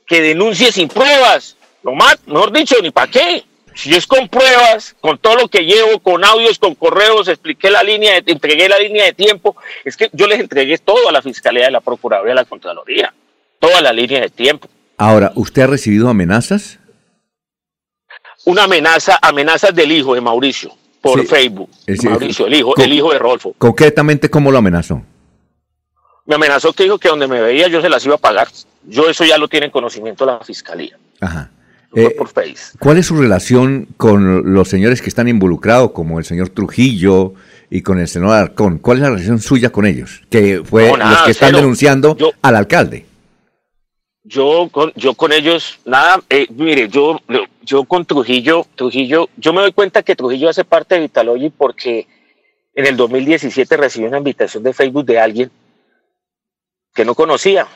que 0.06 0.20
denuncie 0.20 0.72
sin 0.72 0.88
pruebas. 0.88 1.56
Lo 1.82 1.92
más, 1.92 2.18
mejor 2.26 2.52
dicho, 2.52 2.76
ni 2.82 2.90
para 2.90 3.10
qué. 3.10 3.44
Si 3.76 3.94
es 3.94 4.06
con 4.06 4.28
pruebas, 4.28 4.96
con 5.02 5.18
todo 5.18 5.36
lo 5.36 5.48
que 5.48 5.60
llevo, 5.60 5.98
con 6.00 6.24
audios, 6.24 6.58
con 6.58 6.74
correos, 6.74 7.28
expliqué 7.28 7.70
la 7.70 7.82
línea, 7.82 8.20
de, 8.22 8.32
entregué 8.32 8.70
la 8.70 8.78
línea 8.78 9.04
de 9.04 9.12
tiempo, 9.12 9.54
es 9.84 9.98
que 9.98 10.08
yo 10.14 10.26
les 10.26 10.40
entregué 10.40 10.78
todo 10.78 11.10
a 11.10 11.12
la 11.12 11.20
Fiscalía, 11.20 11.66
a 11.66 11.70
la 11.70 11.82
Procuraduría, 11.82 12.32
a 12.32 12.36
la 12.36 12.44
Contraloría, 12.46 13.12
toda 13.58 13.82
la 13.82 13.92
línea 13.92 14.22
de 14.22 14.30
tiempo. 14.30 14.66
Ahora, 14.96 15.30
¿usted 15.34 15.62
ha 15.62 15.66
recibido 15.66 16.08
amenazas? 16.08 16.78
Una 18.46 18.64
amenaza, 18.64 19.18
amenazas 19.20 19.74
del 19.74 19.92
hijo 19.92 20.14
de 20.14 20.22
Mauricio 20.22 20.72
por 21.02 21.20
sí. 21.20 21.26
Facebook. 21.26 21.68
Es, 21.86 22.02
Mauricio, 22.02 22.46
el 22.46 22.54
hijo, 22.54 22.74
el 22.78 22.92
hijo 22.94 23.12
de 23.12 23.18
Rolfo. 23.18 23.54
Concretamente, 23.58 24.30
¿cómo 24.30 24.50
lo 24.50 24.56
amenazó? 24.56 25.02
Me 26.24 26.36
amenazó 26.36 26.72
que 26.72 26.84
dijo 26.84 26.98
que 26.98 27.08
donde 27.08 27.28
me 27.28 27.42
veía 27.42 27.68
yo 27.68 27.82
se 27.82 27.90
las 27.90 28.04
iba 28.06 28.14
a 28.14 28.18
pagar. 28.18 28.48
Yo 28.84 29.10
eso 29.10 29.24
ya 29.26 29.36
lo 29.36 29.48
tiene 29.48 29.66
en 29.66 29.72
conocimiento 29.72 30.24
la 30.24 30.40
fiscalía. 30.40 30.96
Ajá. 31.20 31.50
Eh, 31.94 32.14
por 32.16 32.28
Face. 32.28 32.76
¿Cuál 32.78 32.98
es 32.98 33.06
su 33.06 33.16
relación 33.16 33.88
con 33.96 34.52
los 34.52 34.68
señores 34.68 35.00
que 35.00 35.08
están 35.08 35.28
involucrados, 35.28 35.92
como 35.92 36.18
el 36.18 36.24
señor 36.24 36.50
Trujillo 36.50 37.34
y 37.70 37.82
con 37.82 37.98
el 37.98 38.08
senador 38.08 38.36
Arcón? 38.36 38.78
¿Cuál 38.78 38.98
es 38.98 39.02
la 39.02 39.10
relación 39.10 39.40
suya 39.40 39.70
con 39.70 39.86
ellos? 39.86 40.22
Que 40.28 40.62
fue 40.64 40.88
no, 40.88 40.96
nada, 40.98 41.12
los 41.12 41.22
que 41.22 41.30
están 41.30 41.50
cero. 41.50 41.58
denunciando 41.60 42.16
yo, 42.16 42.32
al 42.42 42.56
alcalde 42.56 43.06
yo 44.26 44.68
con, 44.72 44.92
yo 44.96 45.14
con 45.14 45.32
ellos, 45.32 45.78
nada, 45.84 46.20
eh, 46.28 46.46
mire, 46.50 46.88
yo, 46.88 47.20
yo 47.62 47.84
con 47.84 48.04
Trujillo, 48.04 48.66
Trujillo, 48.74 49.28
yo 49.36 49.52
me 49.52 49.60
doy 49.60 49.72
cuenta 49.72 50.02
que 50.02 50.16
Trujillo 50.16 50.48
hace 50.48 50.64
parte 50.64 50.96
de 50.96 51.02
Vitalogy 51.02 51.50
porque 51.50 52.08
en 52.74 52.86
el 52.86 52.96
2017 52.96 53.76
recibí 53.76 54.06
una 54.06 54.18
invitación 54.18 54.64
de 54.64 54.74
Facebook 54.74 55.04
de 55.04 55.20
alguien 55.20 55.50
que 56.92 57.04
no 57.04 57.14
conocía 57.14 57.68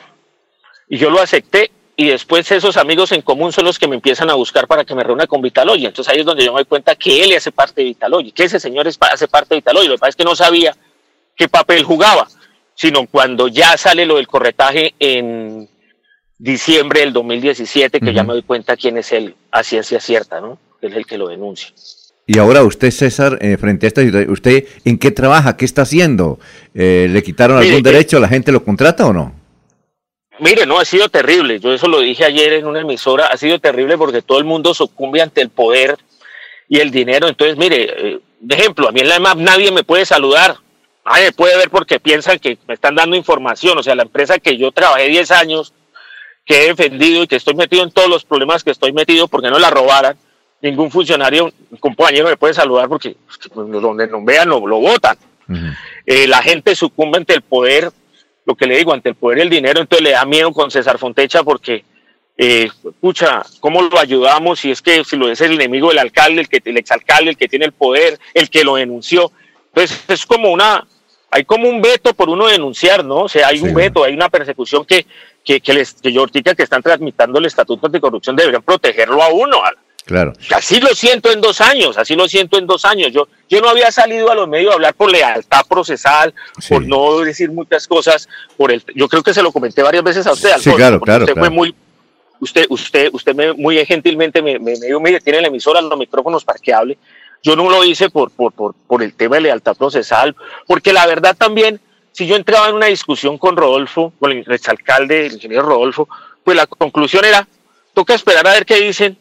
y 0.89 0.97
yo 0.97 1.09
lo 1.09 1.21
acepté 1.21 1.71
y 2.01 2.07
después 2.07 2.51
esos 2.51 2.77
amigos 2.77 3.11
en 3.11 3.21
común 3.21 3.51
son 3.51 3.63
los 3.65 3.77
que 3.77 3.87
me 3.87 3.93
empiezan 3.93 4.27
a 4.31 4.33
buscar 4.33 4.65
para 4.65 4.83
que 4.83 4.95
me 4.95 5.03
reúna 5.03 5.27
con 5.27 5.39
Vitalogy. 5.39 5.85
Entonces 5.85 6.11
ahí 6.11 6.21
es 6.21 6.25
donde 6.25 6.43
yo 6.43 6.51
me 6.51 6.57
doy 6.57 6.65
cuenta 6.65 6.95
que 6.95 7.23
él 7.23 7.31
hace 7.37 7.51
parte 7.51 7.81
de 7.81 7.89
Vitalogy, 7.89 8.31
que 8.31 8.45
ese 8.45 8.59
señor 8.59 8.87
es, 8.87 8.97
hace 9.01 9.27
parte 9.27 9.49
de 9.53 9.57
Vitalogy. 9.57 9.87
Lo 9.87 9.93
que 9.93 9.99
pasa 9.99 10.09
es 10.09 10.15
que 10.15 10.23
no 10.23 10.35
sabía 10.35 10.75
qué 11.35 11.47
papel 11.47 11.83
jugaba, 11.83 12.27
sino 12.73 13.05
cuando 13.05 13.47
ya 13.49 13.77
sale 13.77 14.07
lo 14.07 14.15
del 14.15 14.25
corretaje 14.25 14.95
en 14.97 15.69
diciembre 16.39 17.01
del 17.01 17.13
2017, 17.13 17.99
que 17.99 18.05
uh 18.05 18.09
-huh. 18.09 18.15
ya 18.15 18.23
me 18.23 18.33
doy 18.33 18.41
cuenta 18.41 18.75
quién 18.75 18.97
es 18.97 19.11
él 19.11 19.35
a 19.51 19.61
ciencia 19.61 19.99
cierta, 19.99 20.41
¿no? 20.41 20.57
Es 20.81 20.95
el 20.95 21.05
que 21.05 21.19
lo 21.19 21.27
denuncia. 21.27 21.67
Y 22.25 22.39
ahora 22.39 22.63
usted, 22.63 22.89
César, 22.89 23.37
eh, 23.41 23.57
frente 23.57 23.85
a 23.85 23.89
esta 23.89 24.01
situación, 24.01 24.31
¿usted 24.31 24.65
en 24.85 24.97
qué 24.97 25.11
trabaja? 25.11 25.55
¿Qué 25.55 25.65
está 25.65 25.83
haciendo? 25.83 26.39
Eh, 26.73 27.05
¿Le 27.11 27.21
quitaron 27.21 27.59
mire, 27.59 27.69
algún 27.69 27.83
derecho? 27.83 28.19
¿La 28.19 28.27
gente 28.27 28.51
lo 28.51 28.63
contrata 28.63 29.05
o 29.05 29.13
no? 29.13 29.40
Mire, 30.41 30.65
no, 30.65 30.79
ha 30.79 30.85
sido 30.85 31.07
terrible. 31.07 31.59
Yo 31.59 31.71
eso 31.71 31.87
lo 31.87 31.99
dije 31.99 32.25
ayer 32.25 32.53
en 32.53 32.65
una 32.65 32.81
emisora. 32.81 33.27
Ha 33.27 33.37
sido 33.37 33.59
terrible 33.59 33.95
porque 33.95 34.23
todo 34.23 34.39
el 34.39 34.43
mundo 34.43 34.73
sucumbe 34.73 35.21
ante 35.21 35.39
el 35.39 35.49
poder 35.49 35.99
y 36.67 36.79
el 36.79 36.89
dinero. 36.89 37.27
Entonces, 37.27 37.57
mire, 37.57 37.83
eh, 37.95 38.19
de 38.39 38.55
ejemplo, 38.55 38.89
a 38.89 38.91
mí 38.91 39.01
en 39.01 39.09
la 39.09 39.17
EMAP 39.17 39.37
nadie 39.37 39.71
me 39.71 39.83
puede 39.83 40.03
saludar. 40.03 40.57
Nadie 41.05 41.31
puede 41.31 41.55
ver 41.57 41.69
porque 41.69 41.99
piensan 41.99 42.39
que 42.39 42.57
me 42.67 42.73
están 42.73 42.95
dando 42.95 43.15
información. 43.15 43.77
O 43.77 43.83
sea, 43.83 43.93
la 43.93 44.01
empresa 44.01 44.39
que 44.39 44.57
yo 44.57 44.71
trabajé 44.71 45.09
10 45.09 45.29
años, 45.29 45.75
que 46.43 46.63
he 46.63 46.67
defendido 46.69 47.21
y 47.21 47.27
que 47.27 47.35
estoy 47.35 47.53
metido 47.53 47.83
en 47.83 47.91
todos 47.91 48.09
los 48.09 48.25
problemas 48.25 48.63
que 48.63 48.71
estoy 48.71 48.93
metido 48.93 49.27
porque 49.27 49.51
no 49.51 49.59
la 49.59 49.69
robaran, 49.69 50.17
ningún 50.59 50.89
funcionario, 50.89 51.53
compañero 51.79 52.27
me 52.27 52.37
puede 52.37 52.55
saludar 52.55 52.89
porque 52.89 53.15
pues, 53.53 53.71
donde 53.79 54.07
nos 54.07 54.25
vean 54.25 54.49
lo, 54.49 54.65
lo 54.65 54.79
votan. 54.79 55.17
Eh, 56.07 56.27
la 56.27 56.41
gente 56.41 56.75
sucumbe 56.75 57.19
ante 57.19 57.35
el 57.35 57.43
poder, 57.43 57.91
lo 58.45 58.55
que 58.55 58.65
le 58.65 58.77
digo, 58.77 58.93
ante 58.93 59.09
el 59.09 59.15
poder 59.15 59.39
y 59.39 59.41
el 59.41 59.49
dinero, 59.49 59.81
entonces 59.81 60.03
le 60.03 60.11
da 60.11 60.25
miedo 60.25 60.51
con 60.51 60.71
César 60.71 60.97
Fontecha 60.97 61.43
porque, 61.43 61.83
eh, 62.37 62.69
escucha, 62.83 63.43
¿cómo 63.59 63.81
lo 63.81 63.99
ayudamos 63.99 64.59
si 64.59 64.71
es 64.71 64.81
que 64.81 65.03
si 65.03 65.15
lo 65.15 65.29
es 65.29 65.41
el 65.41 65.53
enemigo 65.53 65.89
del 65.89 65.99
alcalde, 65.99 66.41
el, 66.41 66.49
que, 66.49 66.61
el 66.63 66.77
exalcalde, 66.77 67.31
el 67.31 67.37
que 67.37 67.47
tiene 67.47 67.65
el 67.65 67.71
poder, 67.71 68.19
el 68.33 68.49
que 68.49 68.63
lo 68.63 68.75
denunció? 68.75 69.31
Entonces 69.67 70.03
es 70.07 70.25
como 70.25 70.51
una, 70.51 70.85
hay 71.29 71.45
como 71.45 71.69
un 71.69 71.81
veto 71.81 72.13
por 72.13 72.29
uno 72.29 72.47
denunciar, 72.47 73.05
¿no? 73.05 73.21
O 73.21 73.29
sea, 73.29 73.47
hay 73.47 73.61
un 73.61 73.73
veto, 73.73 74.03
hay 74.03 74.13
una 74.13 74.29
persecución 74.29 74.85
que, 74.85 75.05
que, 75.45 75.61
que, 75.61 75.73
les, 75.73 75.93
que 75.93 76.11
yo 76.11 76.25
que 76.27 76.53
están 76.57 76.81
tramitando 76.81 77.39
el 77.39 77.45
Estatuto 77.45 77.87
Anticorrupción 77.87 78.35
deberían 78.35 78.63
protegerlo 78.63 79.21
a 79.23 79.29
uno. 79.29 79.61
Claro. 80.05 80.33
Así 80.53 80.79
lo 80.79 80.93
siento 80.95 81.31
en 81.31 81.41
dos 81.41 81.61
años, 81.61 81.97
así 81.97 82.15
lo 82.15 82.27
siento 82.27 82.57
en 82.57 82.65
dos 82.65 82.85
años. 82.85 83.11
Yo, 83.11 83.27
yo 83.47 83.61
no 83.61 83.69
había 83.69 83.91
salido 83.91 84.31
a 84.31 84.35
los 84.35 84.47
medios 84.47 84.71
a 84.71 84.75
hablar 84.75 84.93
por 84.93 85.11
lealtad 85.11 85.65
procesal, 85.67 86.33
por 86.67 86.83
no 86.83 87.19
decir 87.19 87.51
muchas 87.51 87.87
cosas, 87.87 88.27
por 88.57 88.71
el, 88.71 88.83
yo 88.95 89.07
creo 89.07 89.23
que 89.23 89.33
se 89.33 89.43
lo 89.43 89.51
comenté 89.51 89.83
varias 89.83 90.03
veces 90.03 90.25
a 90.27 90.31
usted, 90.31 90.49
Alfonso, 90.49 90.71
sí, 90.71 90.75
claro, 90.75 90.99
claro, 90.99 91.25
usted 91.25 91.37
fue 91.37 91.49
muy, 91.49 91.75
usted, 92.39 92.65
usted, 92.69 93.09
usted 93.13 93.35
me, 93.35 93.53
muy 93.53 93.83
gentilmente 93.85 94.41
me, 94.41 94.59
me, 94.59 94.73
dio, 94.73 94.99
mire, 94.99 95.21
tiene 95.21 95.41
la 95.41 95.47
emisora, 95.47 95.81
los 95.81 95.97
micrófonos 95.97 96.43
para 96.43 96.59
que 96.59 96.73
hable. 96.73 96.97
Yo 97.43 97.55
no 97.55 97.69
lo 97.69 97.83
hice 97.83 98.09
por, 98.09 98.31
por, 98.31 98.51
por, 98.51 98.75
por 98.87 99.01
el 99.01 99.13
tema 99.13 99.37
de 99.37 99.43
lealtad 99.43 99.75
procesal, 99.75 100.35
porque 100.67 100.93
la 100.93 101.07
verdad 101.07 101.35
también, 101.35 101.79
si 102.11 102.27
yo 102.27 102.35
entraba 102.35 102.69
en 102.69 102.75
una 102.75 102.87
discusión 102.87 103.37
con 103.37 103.55
Rodolfo, 103.55 104.13
con 104.19 104.31
el 104.31 104.51
exalcalde, 104.51 105.27
el 105.27 105.33
ingeniero 105.33 105.63
Rodolfo, 105.63 106.07
pues 106.43 106.57
la 106.57 106.67
conclusión 106.67 107.25
era, 107.25 107.47
toca 107.93 108.13
esperar 108.13 108.45
a 108.47 108.51
ver 108.51 108.65
qué 108.65 108.75
dicen 108.75 109.17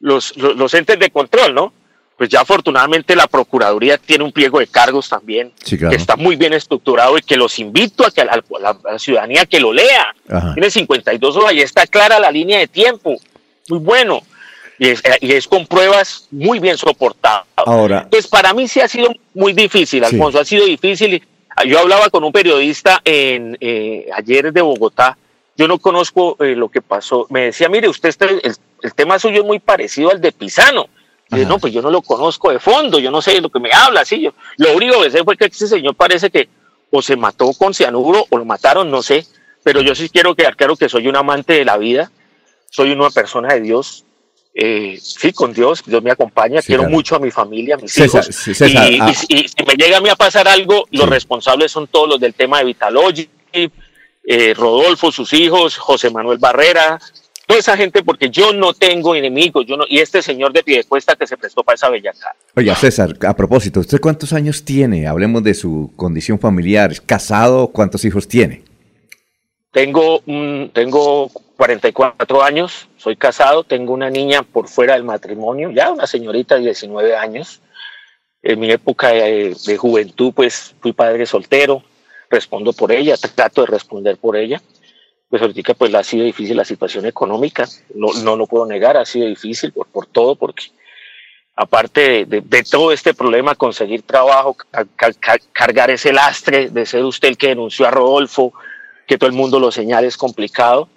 los, 0.00 0.36
los, 0.36 0.74
entes 0.74 0.98
de 0.98 1.10
control, 1.10 1.54
¿no? 1.54 1.72
Pues 2.16 2.28
ya 2.28 2.40
afortunadamente 2.40 3.16
la 3.16 3.26
Procuraduría 3.26 3.96
tiene 3.96 4.24
un 4.24 4.32
pliego 4.32 4.58
de 4.58 4.66
cargos 4.66 5.08
también, 5.08 5.52
que 5.64 5.94
está 5.94 6.16
muy 6.16 6.36
bien 6.36 6.52
estructurado 6.52 7.16
y 7.16 7.22
que 7.22 7.36
los 7.36 7.58
invito 7.58 8.04
a 8.04 8.10
que 8.10 8.20
a 8.20 8.26
la, 8.26 8.98
ciudadanía 8.98 9.46
que 9.46 9.58
lo 9.58 9.72
lea. 9.72 10.14
Tiene 10.52 10.70
52 10.70 11.36
horas 11.36 11.54
y 11.54 11.62
está 11.62 11.86
clara 11.86 12.18
la 12.18 12.30
línea 12.30 12.58
de 12.58 12.68
tiempo. 12.68 13.16
Muy 13.68 13.78
bueno. 13.78 14.22
Y 14.78 14.88
es, 14.88 15.02
y 15.20 15.32
es 15.32 15.46
con 15.46 15.66
pruebas 15.66 16.26
muy 16.30 16.58
bien 16.58 16.76
soportadas. 16.76 17.46
Ahora. 17.56 18.06
Pues 18.10 18.26
para 18.26 18.52
mí 18.52 18.68
sí 18.68 18.80
ha 18.80 18.88
sido 18.88 19.14
muy 19.34 19.52
difícil, 19.54 20.04
Alfonso, 20.04 20.40
ha 20.40 20.44
sido 20.44 20.66
difícil. 20.66 21.22
Yo 21.66 21.78
hablaba 21.78 22.10
con 22.10 22.24
un 22.24 22.32
periodista 22.32 23.00
en, 23.04 23.56
eh, 23.60 24.06
ayer 24.14 24.52
de 24.52 24.60
Bogotá, 24.60 25.16
yo 25.56 25.68
no 25.68 25.78
conozco 25.78 26.36
eh, 26.42 26.54
lo 26.56 26.70
que 26.70 26.80
pasó. 26.80 27.26
Me 27.28 27.46
decía, 27.46 27.68
mire, 27.68 27.88
usted 27.88 28.08
está, 28.08 28.24
el, 28.24 28.56
el 28.82 28.94
tema 28.94 29.18
suyo 29.18 29.40
es 29.40 29.46
muy 29.46 29.58
parecido 29.58 30.10
al 30.10 30.20
de 30.20 30.32
Pisano. 30.32 30.88
No, 31.30 31.60
pues 31.60 31.72
yo 31.72 31.80
no 31.80 31.90
lo 31.90 32.02
conozco 32.02 32.50
de 32.50 32.58
fondo, 32.58 32.98
yo 32.98 33.12
no 33.12 33.22
sé 33.22 33.34
de 33.34 33.40
lo 33.40 33.50
que 33.50 33.60
me 33.60 33.70
habla, 33.72 34.04
sí, 34.04 34.20
yo, 34.20 34.34
lo 34.56 34.74
único 34.74 35.00
que 35.00 35.12
sé 35.12 35.22
fue 35.22 35.36
que 35.36 35.44
ese 35.44 35.68
señor 35.68 35.94
parece 35.94 36.28
que 36.28 36.48
o 36.90 37.00
se 37.02 37.14
mató 37.14 37.52
con 37.52 37.72
cianuro 37.72 38.26
o 38.30 38.36
lo 38.36 38.44
mataron, 38.44 38.90
no 38.90 39.00
sé, 39.00 39.24
pero 39.62 39.80
yo 39.80 39.94
sí 39.94 40.08
quiero 40.08 40.34
quedar 40.34 40.56
claro 40.56 40.74
que 40.74 40.88
soy 40.88 41.06
un 41.06 41.14
amante 41.14 41.52
de 41.52 41.64
la 41.64 41.78
vida, 41.78 42.10
soy 42.68 42.90
una 42.90 43.10
persona 43.10 43.54
de 43.54 43.60
Dios, 43.60 44.04
eh, 44.54 44.98
sí, 45.00 45.32
con 45.32 45.52
Dios, 45.52 45.84
Dios 45.86 46.02
me 46.02 46.10
acompaña, 46.10 46.62
quiero 46.62 46.88
mucho 46.88 47.14
a 47.14 47.20
mi 47.20 47.30
familia, 47.30 47.76
a 47.76 47.78
mis 47.78 47.96
hijos, 47.96 48.28
y, 48.48 48.76
ah. 48.76 49.08
y, 49.08 49.14
si 49.14 49.64
me 49.64 49.74
llega 49.74 49.98
a 49.98 50.00
mí 50.00 50.08
a 50.08 50.16
pasar 50.16 50.48
algo, 50.48 50.88
los 50.90 51.08
responsables 51.08 51.70
son 51.70 51.86
todos 51.86 52.08
los 52.08 52.18
del 52.18 52.34
tema 52.34 52.58
de 52.58 52.64
Vitalogy, 52.64 53.28
eh, 53.52 54.54
Rodolfo, 54.54 55.12
sus 55.12 55.32
hijos, 55.32 55.76
José 55.76 56.10
Manuel 56.10 56.38
Barrera, 56.38 56.98
toda 57.50 57.58
esa 57.58 57.76
gente 57.76 58.04
porque 58.04 58.30
yo 58.30 58.52
no 58.52 58.72
tengo 58.74 59.16
enemigos, 59.16 59.66
yo 59.66 59.76
no, 59.76 59.84
y 59.88 59.98
este 59.98 60.22
señor 60.22 60.52
de 60.52 60.62
Piedecuesta 60.62 61.16
que 61.16 61.26
se 61.26 61.36
prestó 61.36 61.64
para 61.64 61.74
esa 61.74 61.88
bellaca. 61.88 62.36
Oye, 62.54 62.72
César, 62.76 63.16
a 63.26 63.34
propósito, 63.34 63.80
¿usted 63.80 63.98
cuántos 64.00 64.32
años 64.32 64.64
tiene? 64.64 65.08
Hablemos 65.08 65.42
de 65.42 65.54
su 65.54 65.92
condición 65.96 66.38
familiar, 66.38 66.92
¿es 66.92 67.00
casado? 67.00 67.66
¿Cuántos 67.66 68.04
hijos 68.04 68.28
tiene? 68.28 68.62
Tengo, 69.72 70.22
tengo 70.72 71.28
44 71.56 72.40
años, 72.44 72.88
soy 72.96 73.16
casado, 73.16 73.64
tengo 73.64 73.94
una 73.94 74.10
niña 74.10 74.44
por 74.44 74.68
fuera 74.68 74.94
del 74.94 75.02
matrimonio, 75.02 75.72
ya 75.72 75.90
una 75.90 76.06
señorita 76.06 76.54
de 76.54 76.66
19 76.66 77.16
años. 77.16 77.60
En 78.44 78.60
mi 78.60 78.70
época 78.70 79.08
de, 79.08 79.56
de 79.66 79.76
juventud, 79.76 80.32
pues 80.32 80.76
fui 80.80 80.92
padre 80.92 81.26
soltero, 81.26 81.82
respondo 82.30 82.72
por 82.72 82.92
ella, 82.92 83.16
trato 83.16 83.62
de 83.62 83.66
responder 83.66 84.18
por 84.18 84.36
ella 84.36 84.62
pues 85.30 85.40
ahorita 85.40 85.74
pues 85.74 85.94
ha 85.94 86.02
sido 86.02 86.24
difícil 86.24 86.56
la 86.56 86.64
situación 86.64 87.06
económica, 87.06 87.66
no, 87.94 88.08
no 88.24 88.36
lo 88.36 88.48
puedo 88.48 88.66
negar, 88.66 88.96
ha 88.96 89.06
sido 89.06 89.28
difícil 89.28 89.72
por, 89.72 89.86
por 89.86 90.06
todo, 90.06 90.34
porque 90.34 90.64
aparte 91.54 92.26
de, 92.26 92.40
de, 92.40 92.62
todo 92.64 92.90
este 92.90 93.14
problema, 93.14 93.54
conseguir 93.54 94.02
trabajo, 94.02 94.56
cargar 95.52 95.90
ese 95.90 96.12
lastre 96.12 96.70
de 96.70 96.84
ser 96.84 97.04
usted 97.04 97.28
el 97.28 97.38
que 97.38 97.48
denunció 97.48 97.86
a 97.86 97.92
Rodolfo, 97.92 98.52
que 99.06 99.18
todo 99.18 99.30
el 99.30 99.36
mundo 99.36 99.60
lo 99.60 99.70
señala, 99.70 100.08
es 100.08 100.16
complicado. 100.16 100.88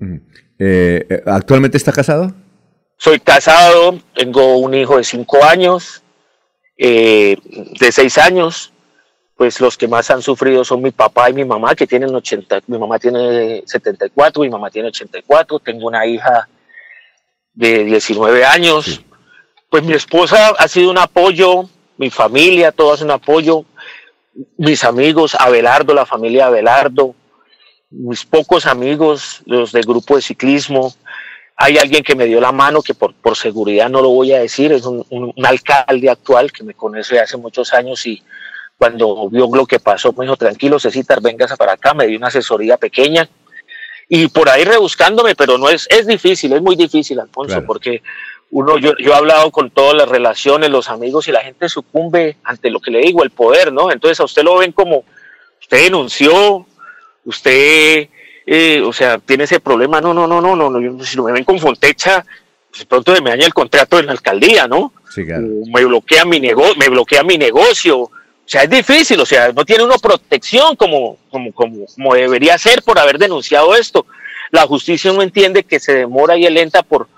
Eh, 0.00 1.06
eh, 1.08 1.22
¿Actualmente 1.24 1.78
está 1.78 1.92
casado? 1.92 2.34
Soy 2.98 3.20
casado, 3.20 3.98
tengo 4.14 4.58
un 4.58 4.74
hijo 4.74 4.98
de 4.98 5.04
cinco 5.04 5.42
años, 5.44 6.02
eh, 6.76 7.36
de 7.80 7.92
seis 7.92 8.18
años, 8.18 8.72
pues 9.38 9.60
los 9.60 9.78
que 9.78 9.86
más 9.86 10.10
han 10.10 10.20
sufrido 10.20 10.64
son 10.64 10.82
mi 10.82 10.90
papá 10.90 11.30
y 11.30 11.32
mi 11.32 11.44
mamá, 11.44 11.76
que 11.76 11.86
tienen 11.86 12.12
80, 12.12 12.62
mi 12.66 12.76
mamá 12.76 12.98
tiene 12.98 13.62
74, 13.64 14.42
mi 14.42 14.50
mamá 14.50 14.68
tiene 14.68 14.88
84, 14.88 15.60
tengo 15.60 15.86
una 15.86 16.04
hija 16.04 16.48
de 17.54 17.84
19 17.84 18.44
años. 18.44 19.00
Pues 19.70 19.84
mi 19.84 19.92
esposa 19.92 20.54
ha 20.58 20.66
sido 20.66 20.90
un 20.90 20.98
apoyo, 20.98 21.70
mi 21.98 22.10
familia, 22.10 22.72
todo 22.72 22.94
es 22.94 23.00
un 23.00 23.12
apoyo, 23.12 23.64
mis 24.56 24.82
amigos, 24.82 25.36
Abelardo, 25.38 25.94
la 25.94 26.04
familia 26.04 26.46
Abelardo, 26.46 27.14
mis 27.90 28.24
pocos 28.24 28.66
amigos, 28.66 29.42
los 29.46 29.70
del 29.70 29.84
grupo 29.84 30.16
de 30.16 30.22
ciclismo. 30.22 30.92
Hay 31.54 31.78
alguien 31.78 32.02
que 32.02 32.16
me 32.16 32.26
dio 32.26 32.40
la 32.40 32.50
mano, 32.50 32.82
que 32.82 32.94
por, 32.94 33.14
por 33.14 33.36
seguridad 33.36 33.88
no 33.88 34.02
lo 34.02 34.08
voy 34.08 34.32
a 34.32 34.40
decir, 34.40 34.72
es 34.72 34.84
un, 34.84 35.06
un, 35.10 35.32
un 35.36 35.46
alcalde 35.46 36.10
actual 36.10 36.50
que 36.50 36.64
me 36.64 36.74
conoce 36.74 37.20
hace 37.20 37.36
muchos 37.36 37.72
años 37.72 38.04
y 38.04 38.20
cuando 38.78 39.28
vio 39.28 39.48
lo 39.52 39.66
que 39.66 39.80
pasó, 39.80 40.12
me 40.12 40.24
dijo, 40.24 40.36
tranquilo, 40.36 40.78
Cecitar, 40.78 41.20
vengas 41.20 41.54
para 41.56 41.72
acá, 41.72 41.94
me 41.94 42.06
dio 42.06 42.16
una 42.16 42.28
asesoría 42.28 42.76
pequeña. 42.76 43.28
Y 44.08 44.28
por 44.28 44.48
ahí 44.48 44.64
rebuscándome, 44.64 45.34
pero 45.34 45.58
no 45.58 45.68
es, 45.68 45.86
es 45.90 46.06
difícil, 46.06 46.52
es 46.52 46.62
muy 46.62 46.76
difícil, 46.76 47.18
Alfonso, 47.20 47.62
porque 47.66 48.02
uno, 48.50 48.78
yo, 48.78 48.92
yo 48.98 49.12
he 49.12 49.14
hablado 49.14 49.50
con 49.50 49.70
todas 49.70 49.94
las 49.94 50.08
relaciones, 50.08 50.70
los 50.70 50.88
amigos, 50.88 51.28
y 51.28 51.32
la 51.32 51.42
gente 51.42 51.68
sucumbe 51.68 52.36
ante 52.44 52.70
lo 52.70 52.80
que 52.80 52.92
le 52.92 53.00
digo, 53.00 53.22
el 53.22 53.30
poder, 53.30 53.72
¿no? 53.72 53.90
Entonces 53.90 54.20
a 54.20 54.24
usted 54.24 54.44
lo 54.44 54.56
ven 54.58 54.72
como, 54.72 55.04
usted 55.60 55.82
denunció, 55.82 56.64
usted, 57.24 58.08
eh, 58.46 58.80
o 58.86 58.92
sea, 58.92 59.18
tiene 59.18 59.44
ese 59.44 59.60
problema, 59.60 60.00
no, 60.00 60.14
no, 60.14 60.26
no, 60.26 60.40
no, 60.40 60.54
no, 60.54 60.70
no 60.70 61.04
si 61.04 61.20
me 61.20 61.32
ven 61.32 61.44
con 61.44 61.58
Fontecha, 61.58 62.24
pues 62.70 62.84
pronto 62.84 63.12
me 63.20 63.30
daña 63.30 63.44
el 63.44 63.52
contrato 63.52 63.98
en 63.98 64.06
la 64.06 64.12
alcaldía, 64.12 64.68
¿no? 64.68 64.92
Sí, 65.10 65.26
claro. 65.26 65.46
Me 65.74 65.84
bloquea 65.84 66.24
mi 66.24 66.38
negocio, 66.38 66.76
me 66.76 66.88
bloquea 66.88 67.24
mi 67.24 67.36
negocio, 67.36 68.10
o 68.48 68.50
sea, 68.50 68.62
es 68.62 68.70
difícil, 68.70 69.20
o 69.20 69.26
sea, 69.26 69.52
no 69.52 69.62
tiene 69.62 69.84
uno 69.84 69.98
protección 69.98 70.74
como, 70.74 71.18
como, 71.30 71.52
como, 71.52 71.84
como 71.84 72.14
debería 72.14 72.56
ser 72.56 72.82
por 72.82 72.98
haber 72.98 73.18
denunciado 73.18 73.76
esto. 73.76 74.06
La 74.50 74.66
justicia 74.66 75.12
no 75.12 75.20
entiende 75.20 75.64
que 75.64 75.78
se 75.78 75.92
demora 75.92 76.34
y 76.34 76.46
es 76.46 76.52
lenta 76.52 76.82
por, 76.82 77.08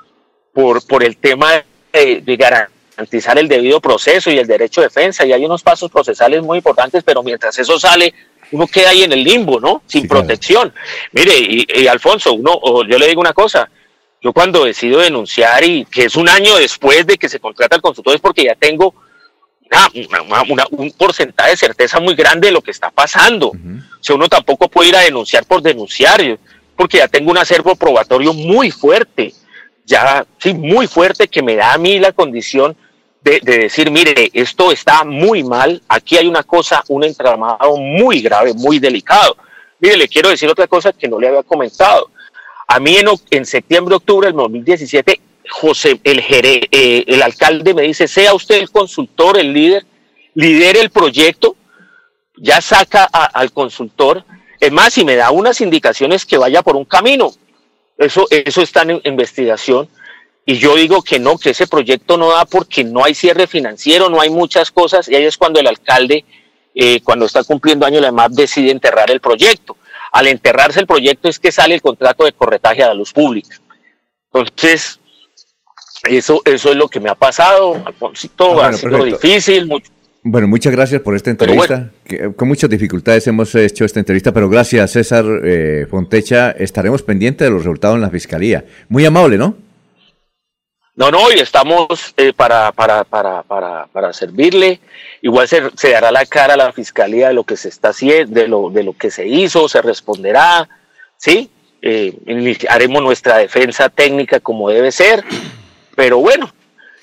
por, 0.52 0.84
por 0.84 1.04
el 1.04 1.18
tema 1.18 1.62
de, 1.92 2.20
de 2.20 2.36
garantizar 2.36 3.38
el 3.38 3.46
debido 3.46 3.80
proceso 3.80 4.32
y 4.32 4.38
el 4.38 4.48
derecho 4.48 4.80
de 4.80 4.88
defensa. 4.88 5.24
Y 5.24 5.32
hay 5.32 5.44
unos 5.44 5.62
pasos 5.62 5.88
procesales 5.88 6.42
muy 6.42 6.58
importantes, 6.58 7.04
pero 7.04 7.22
mientras 7.22 7.56
eso 7.60 7.78
sale, 7.78 8.12
uno 8.50 8.66
queda 8.66 8.90
ahí 8.90 9.04
en 9.04 9.12
el 9.12 9.22
limbo, 9.22 9.60
¿no? 9.60 9.84
Sin 9.86 10.02
sí, 10.02 10.08
protección. 10.08 10.70
Claro. 10.70 10.86
Mire, 11.12 11.38
y, 11.38 11.64
y, 11.80 11.86
Alfonso, 11.86 12.32
uno, 12.32 12.60
yo 12.88 12.98
le 12.98 13.06
digo 13.06 13.20
una 13.20 13.34
cosa. 13.34 13.70
Yo 14.20 14.32
cuando 14.32 14.64
decido 14.64 14.98
denunciar 14.98 15.62
y 15.62 15.84
que 15.84 16.06
es 16.06 16.16
un 16.16 16.28
año 16.28 16.56
después 16.56 17.06
de 17.06 17.18
que 17.18 17.28
se 17.28 17.38
contrata 17.38 17.76
el 17.76 17.82
consultor 17.82 18.16
es 18.16 18.20
porque 18.20 18.46
ya 18.46 18.56
tengo 18.56 18.96
una, 20.08 20.42
una, 20.42 20.66
un 20.70 20.90
porcentaje 20.92 21.50
de 21.50 21.56
certeza 21.56 22.00
muy 22.00 22.14
grande 22.14 22.48
de 22.48 22.52
lo 22.52 22.62
que 22.62 22.70
está 22.70 22.90
pasando. 22.90 23.50
Uh 23.50 23.54
-huh. 23.54 23.82
O 24.00 24.02
sea, 24.04 24.16
uno 24.16 24.28
tampoco 24.28 24.68
puede 24.68 24.90
ir 24.90 24.96
a 24.96 25.00
denunciar 25.00 25.44
por 25.44 25.62
denunciar, 25.62 26.20
porque 26.76 26.98
ya 26.98 27.08
tengo 27.08 27.30
un 27.30 27.38
acervo 27.38 27.76
probatorio 27.76 28.32
muy 28.32 28.70
fuerte, 28.70 29.34
ya, 29.84 30.24
sí, 30.38 30.54
muy 30.54 30.86
fuerte, 30.86 31.28
que 31.28 31.42
me 31.42 31.56
da 31.56 31.72
a 31.74 31.78
mí 31.78 31.98
la 31.98 32.12
condición 32.12 32.76
de, 33.22 33.40
de, 33.42 33.58
decir, 33.58 33.90
mire, 33.90 34.30
esto 34.32 34.72
está 34.72 35.04
muy 35.04 35.44
mal, 35.44 35.82
aquí 35.88 36.16
hay 36.16 36.26
una 36.26 36.42
cosa, 36.42 36.82
un 36.88 37.04
entramado 37.04 37.76
muy 37.76 38.20
grave, 38.20 38.54
muy 38.54 38.78
delicado. 38.78 39.36
Mire, 39.78 39.96
le 39.96 40.08
quiero 40.08 40.30
decir 40.30 40.48
otra 40.48 40.66
cosa 40.66 40.92
que 40.92 41.08
no 41.08 41.18
le 41.18 41.28
había 41.28 41.42
comentado. 41.42 42.10
A 42.66 42.78
mí 42.78 42.96
en, 42.96 43.08
en 43.30 43.44
septiembre, 43.44 43.96
octubre 43.96 44.28
del 44.28 44.36
2017, 44.36 45.20
José, 45.50 46.00
el, 46.04 46.20
geré, 46.22 46.68
eh, 46.70 47.04
el 47.06 47.22
alcalde 47.22 47.74
me 47.74 47.82
dice, 47.82 48.08
sea 48.08 48.34
usted 48.34 48.56
el 48.56 48.70
consultor, 48.70 49.38
el 49.38 49.52
líder, 49.52 49.84
lidere 50.34 50.80
el 50.80 50.90
proyecto, 50.90 51.56
ya 52.36 52.60
saca 52.60 53.04
al 53.04 53.52
consultor, 53.52 54.24
es 54.60 54.70
más, 54.70 54.94
si 54.94 55.04
me 55.04 55.16
da 55.16 55.30
unas 55.30 55.60
indicaciones 55.60 56.24
que 56.24 56.38
vaya 56.38 56.62
por 56.62 56.76
un 56.76 56.84
camino. 56.84 57.32
Eso, 57.96 58.26
eso 58.30 58.62
está 58.62 58.82
en 58.82 59.00
investigación. 59.04 59.88
Y 60.46 60.58
yo 60.58 60.76
digo 60.76 61.02
que 61.02 61.18
no, 61.18 61.38
que 61.38 61.50
ese 61.50 61.66
proyecto 61.66 62.16
no 62.16 62.30
da 62.30 62.44
porque 62.44 62.84
no 62.84 63.04
hay 63.04 63.14
cierre 63.14 63.46
financiero, 63.46 64.08
no 64.08 64.20
hay 64.20 64.30
muchas 64.30 64.70
cosas, 64.70 65.08
y 65.08 65.14
ahí 65.14 65.24
es 65.24 65.36
cuando 65.36 65.60
el 65.60 65.66
alcalde, 65.66 66.24
eh, 66.74 67.00
cuando 67.02 67.26
está 67.26 67.42
cumpliendo 67.42 67.86
año 67.86 68.00
la 68.00 68.28
decide 68.30 68.70
enterrar 68.70 69.10
el 69.10 69.20
proyecto. 69.20 69.76
Al 70.12 70.26
enterrarse 70.26 70.80
el 70.80 70.86
proyecto 70.86 71.28
es 71.28 71.38
que 71.38 71.52
sale 71.52 71.74
el 71.74 71.82
contrato 71.82 72.24
de 72.24 72.32
corretaje 72.32 72.82
a 72.82 72.88
la 72.88 72.94
luz 72.94 73.12
pública. 73.12 73.60
Entonces, 74.32 74.99
eso, 76.04 76.42
eso 76.44 76.70
es 76.70 76.76
lo 76.76 76.88
que 76.88 77.00
me 77.00 77.10
ha 77.10 77.14
pasado, 77.14 77.82
Alfonsito, 77.84 78.62
ah, 78.62 78.68
ha 78.68 78.72
sido 78.72 79.04
difícil. 79.04 79.70
Bueno, 80.22 80.48
muchas 80.48 80.72
gracias 80.72 81.00
por 81.00 81.16
esta 81.16 81.30
entrevista. 81.30 81.90
con 82.36 82.48
muchas 82.48 82.68
dificultades 82.68 83.26
hemos 83.26 83.54
hecho 83.54 83.84
esta 83.84 84.00
entrevista, 84.00 84.32
pero 84.32 84.50
gracias, 84.50 84.90
César 84.90 85.24
eh, 85.44 85.86
Fontecha. 85.90 86.50
Estaremos 86.50 87.02
pendientes 87.02 87.46
de 87.46 87.50
los 87.50 87.64
resultados 87.64 87.96
en 87.96 88.02
la 88.02 88.10
Fiscalía. 88.10 88.64
Muy 88.88 89.06
amable, 89.06 89.38
¿no? 89.38 89.56
No, 90.94 91.10
no, 91.10 91.32
y 91.32 91.38
estamos 91.40 92.12
eh, 92.18 92.34
para, 92.34 92.72
para, 92.72 93.04
para, 93.04 93.42
para, 93.42 93.86
para 93.86 94.12
servirle. 94.12 94.80
Igual 95.22 95.48
se, 95.48 95.62
se, 95.74 95.92
dará 95.92 96.10
la 96.12 96.26
cara 96.26 96.52
a 96.52 96.58
la 96.58 96.72
Fiscalía 96.72 97.28
de 97.28 97.34
lo 97.34 97.44
que 97.44 97.56
se 97.56 97.70
está 97.70 97.88
haciendo, 97.88 98.38
de 98.38 98.46
lo, 98.46 98.68
de 98.68 98.82
lo 98.82 98.92
que 98.92 99.10
se 99.10 99.26
hizo, 99.26 99.66
se 99.68 99.80
responderá, 99.80 100.68
¿sí? 101.16 101.48
Eh, 101.80 102.14
haremos 102.68 103.02
nuestra 103.02 103.38
defensa 103.38 103.88
técnica 103.88 104.40
como 104.40 104.68
debe 104.68 104.92
ser 104.92 105.24
pero 105.94 106.18
bueno, 106.18 106.52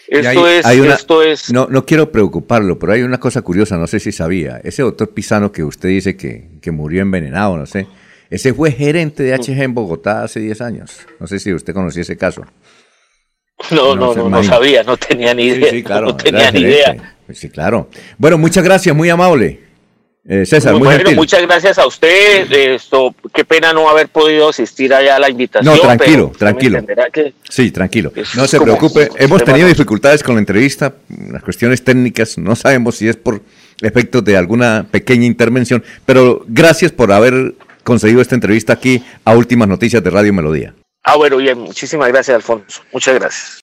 esto 0.07 0.47
es, 0.47 0.65
esto 0.65 1.21
es... 1.23 1.51
No, 1.51 1.67
no 1.69 1.85
quiero 1.85 2.11
preocuparlo, 2.11 2.79
pero 2.79 2.93
hay 2.93 3.01
una 3.01 3.19
cosa 3.19 3.41
curiosa, 3.41 3.77
no 3.77 3.87
sé 3.87 3.99
si 3.99 4.11
sabía. 4.11 4.61
Ese 4.63 4.81
doctor 4.81 5.09
Pisano 5.09 5.51
que 5.51 5.63
usted 5.63 5.89
dice 5.89 6.15
que, 6.15 6.49
que 6.61 6.71
murió 6.71 7.01
envenenado, 7.01 7.57
no 7.57 7.65
sé. 7.65 7.87
Ese 8.29 8.53
fue 8.53 8.71
gerente 8.71 9.23
de 9.23 9.37
HG 9.37 9.61
en 9.61 9.73
Bogotá 9.73 10.23
hace 10.23 10.39
10 10.39 10.61
años. 10.61 10.99
No 11.19 11.27
sé 11.27 11.39
si 11.39 11.53
usted 11.53 11.73
conocía 11.73 12.01
ese 12.01 12.17
caso. 12.17 12.45
No, 13.71 13.95
no, 13.95 14.13
no, 14.13 14.29
no, 14.29 14.43
sabía, 14.43 14.83
no 14.83 14.97
tenía 14.97 15.33
ni 15.33 15.45
idea. 15.45 15.71
Sí, 15.71 15.83
claro, 15.83 16.07
no 16.07 16.15
tenía 16.15 16.51
ni 16.51 16.59
idea. 16.61 17.15
Sí, 17.33 17.49
claro. 17.49 17.89
Bueno, 18.17 18.37
muchas 18.37 18.63
gracias, 18.63 18.95
muy 18.95 19.09
amable. 19.09 19.66
Eh, 20.29 20.45
César, 20.45 20.73
muy 20.73 20.87
bueno, 20.87 21.11
muchas 21.13 21.41
gracias 21.41 21.77
a 21.77 21.87
usted. 21.87 22.51
Esto, 22.51 23.15
qué 23.33 23.45
pena 23.45 23.71
no 23.71 23.87
haber 23.87 24.09
podido 24.09 24.49
asistir 24.49 24.93
allá 24.93 25.15
a 25.15 25.19
la 25.19 25.29
invitación. 25.29 25.73
No, 25.73 25.81
tranquilo, 25.81 26.33
tranquilo. 26.37 26.83
sí, 27.47 27.71
tranquilo. 27.71 28.11
No 28.35 28.45
se 28.45 28.59
preocupe. 28.59 29.09
Hemos 29.15 29.45
tenido 29.45 29.69
dificultades 29.69 30.23
con 30.23 30.35
la 30.35 30.39
entrevista, 30.39 30.95
las 31.31 31.41
cuestiones 31.41 31.81
técnicas. 31.81 32.37
No 32.37 32.57
sabemos 32.57 32.95
si 32.95 33.07
es 33.07 33.15
por 33.15 33.41
efectos 33.81 34.25
de 34.25 34.35
alguna 34.35 34.85
pequeña 34.91 35.25
intervención, 35.25 35.81
pero 36.05 36.43
gracias 36.45 36.91
por 36.91 37.13
haber 37.13 37.55
conseguido 37.83 38.21
esta 38.21 38.35
entrevista 38.35 38.73
aquí 38.73 39.01
a 39.23 39.33
Últimas 39.33 39.69
Noticias 39.69 40.03
de 40.03 40.09
Radio 40.09 40.33
Melodía. 40.33 40.73
Ah, 41.03 41.15
bueno, 41.15 41.37
bien. 41.37 41.57
Muchísimas 41.57 42.09
gracias, 42.09 42.35
Alfonso. 42.35 42.81
Muchas 42.91 43.15
gracias. 43.15 43.55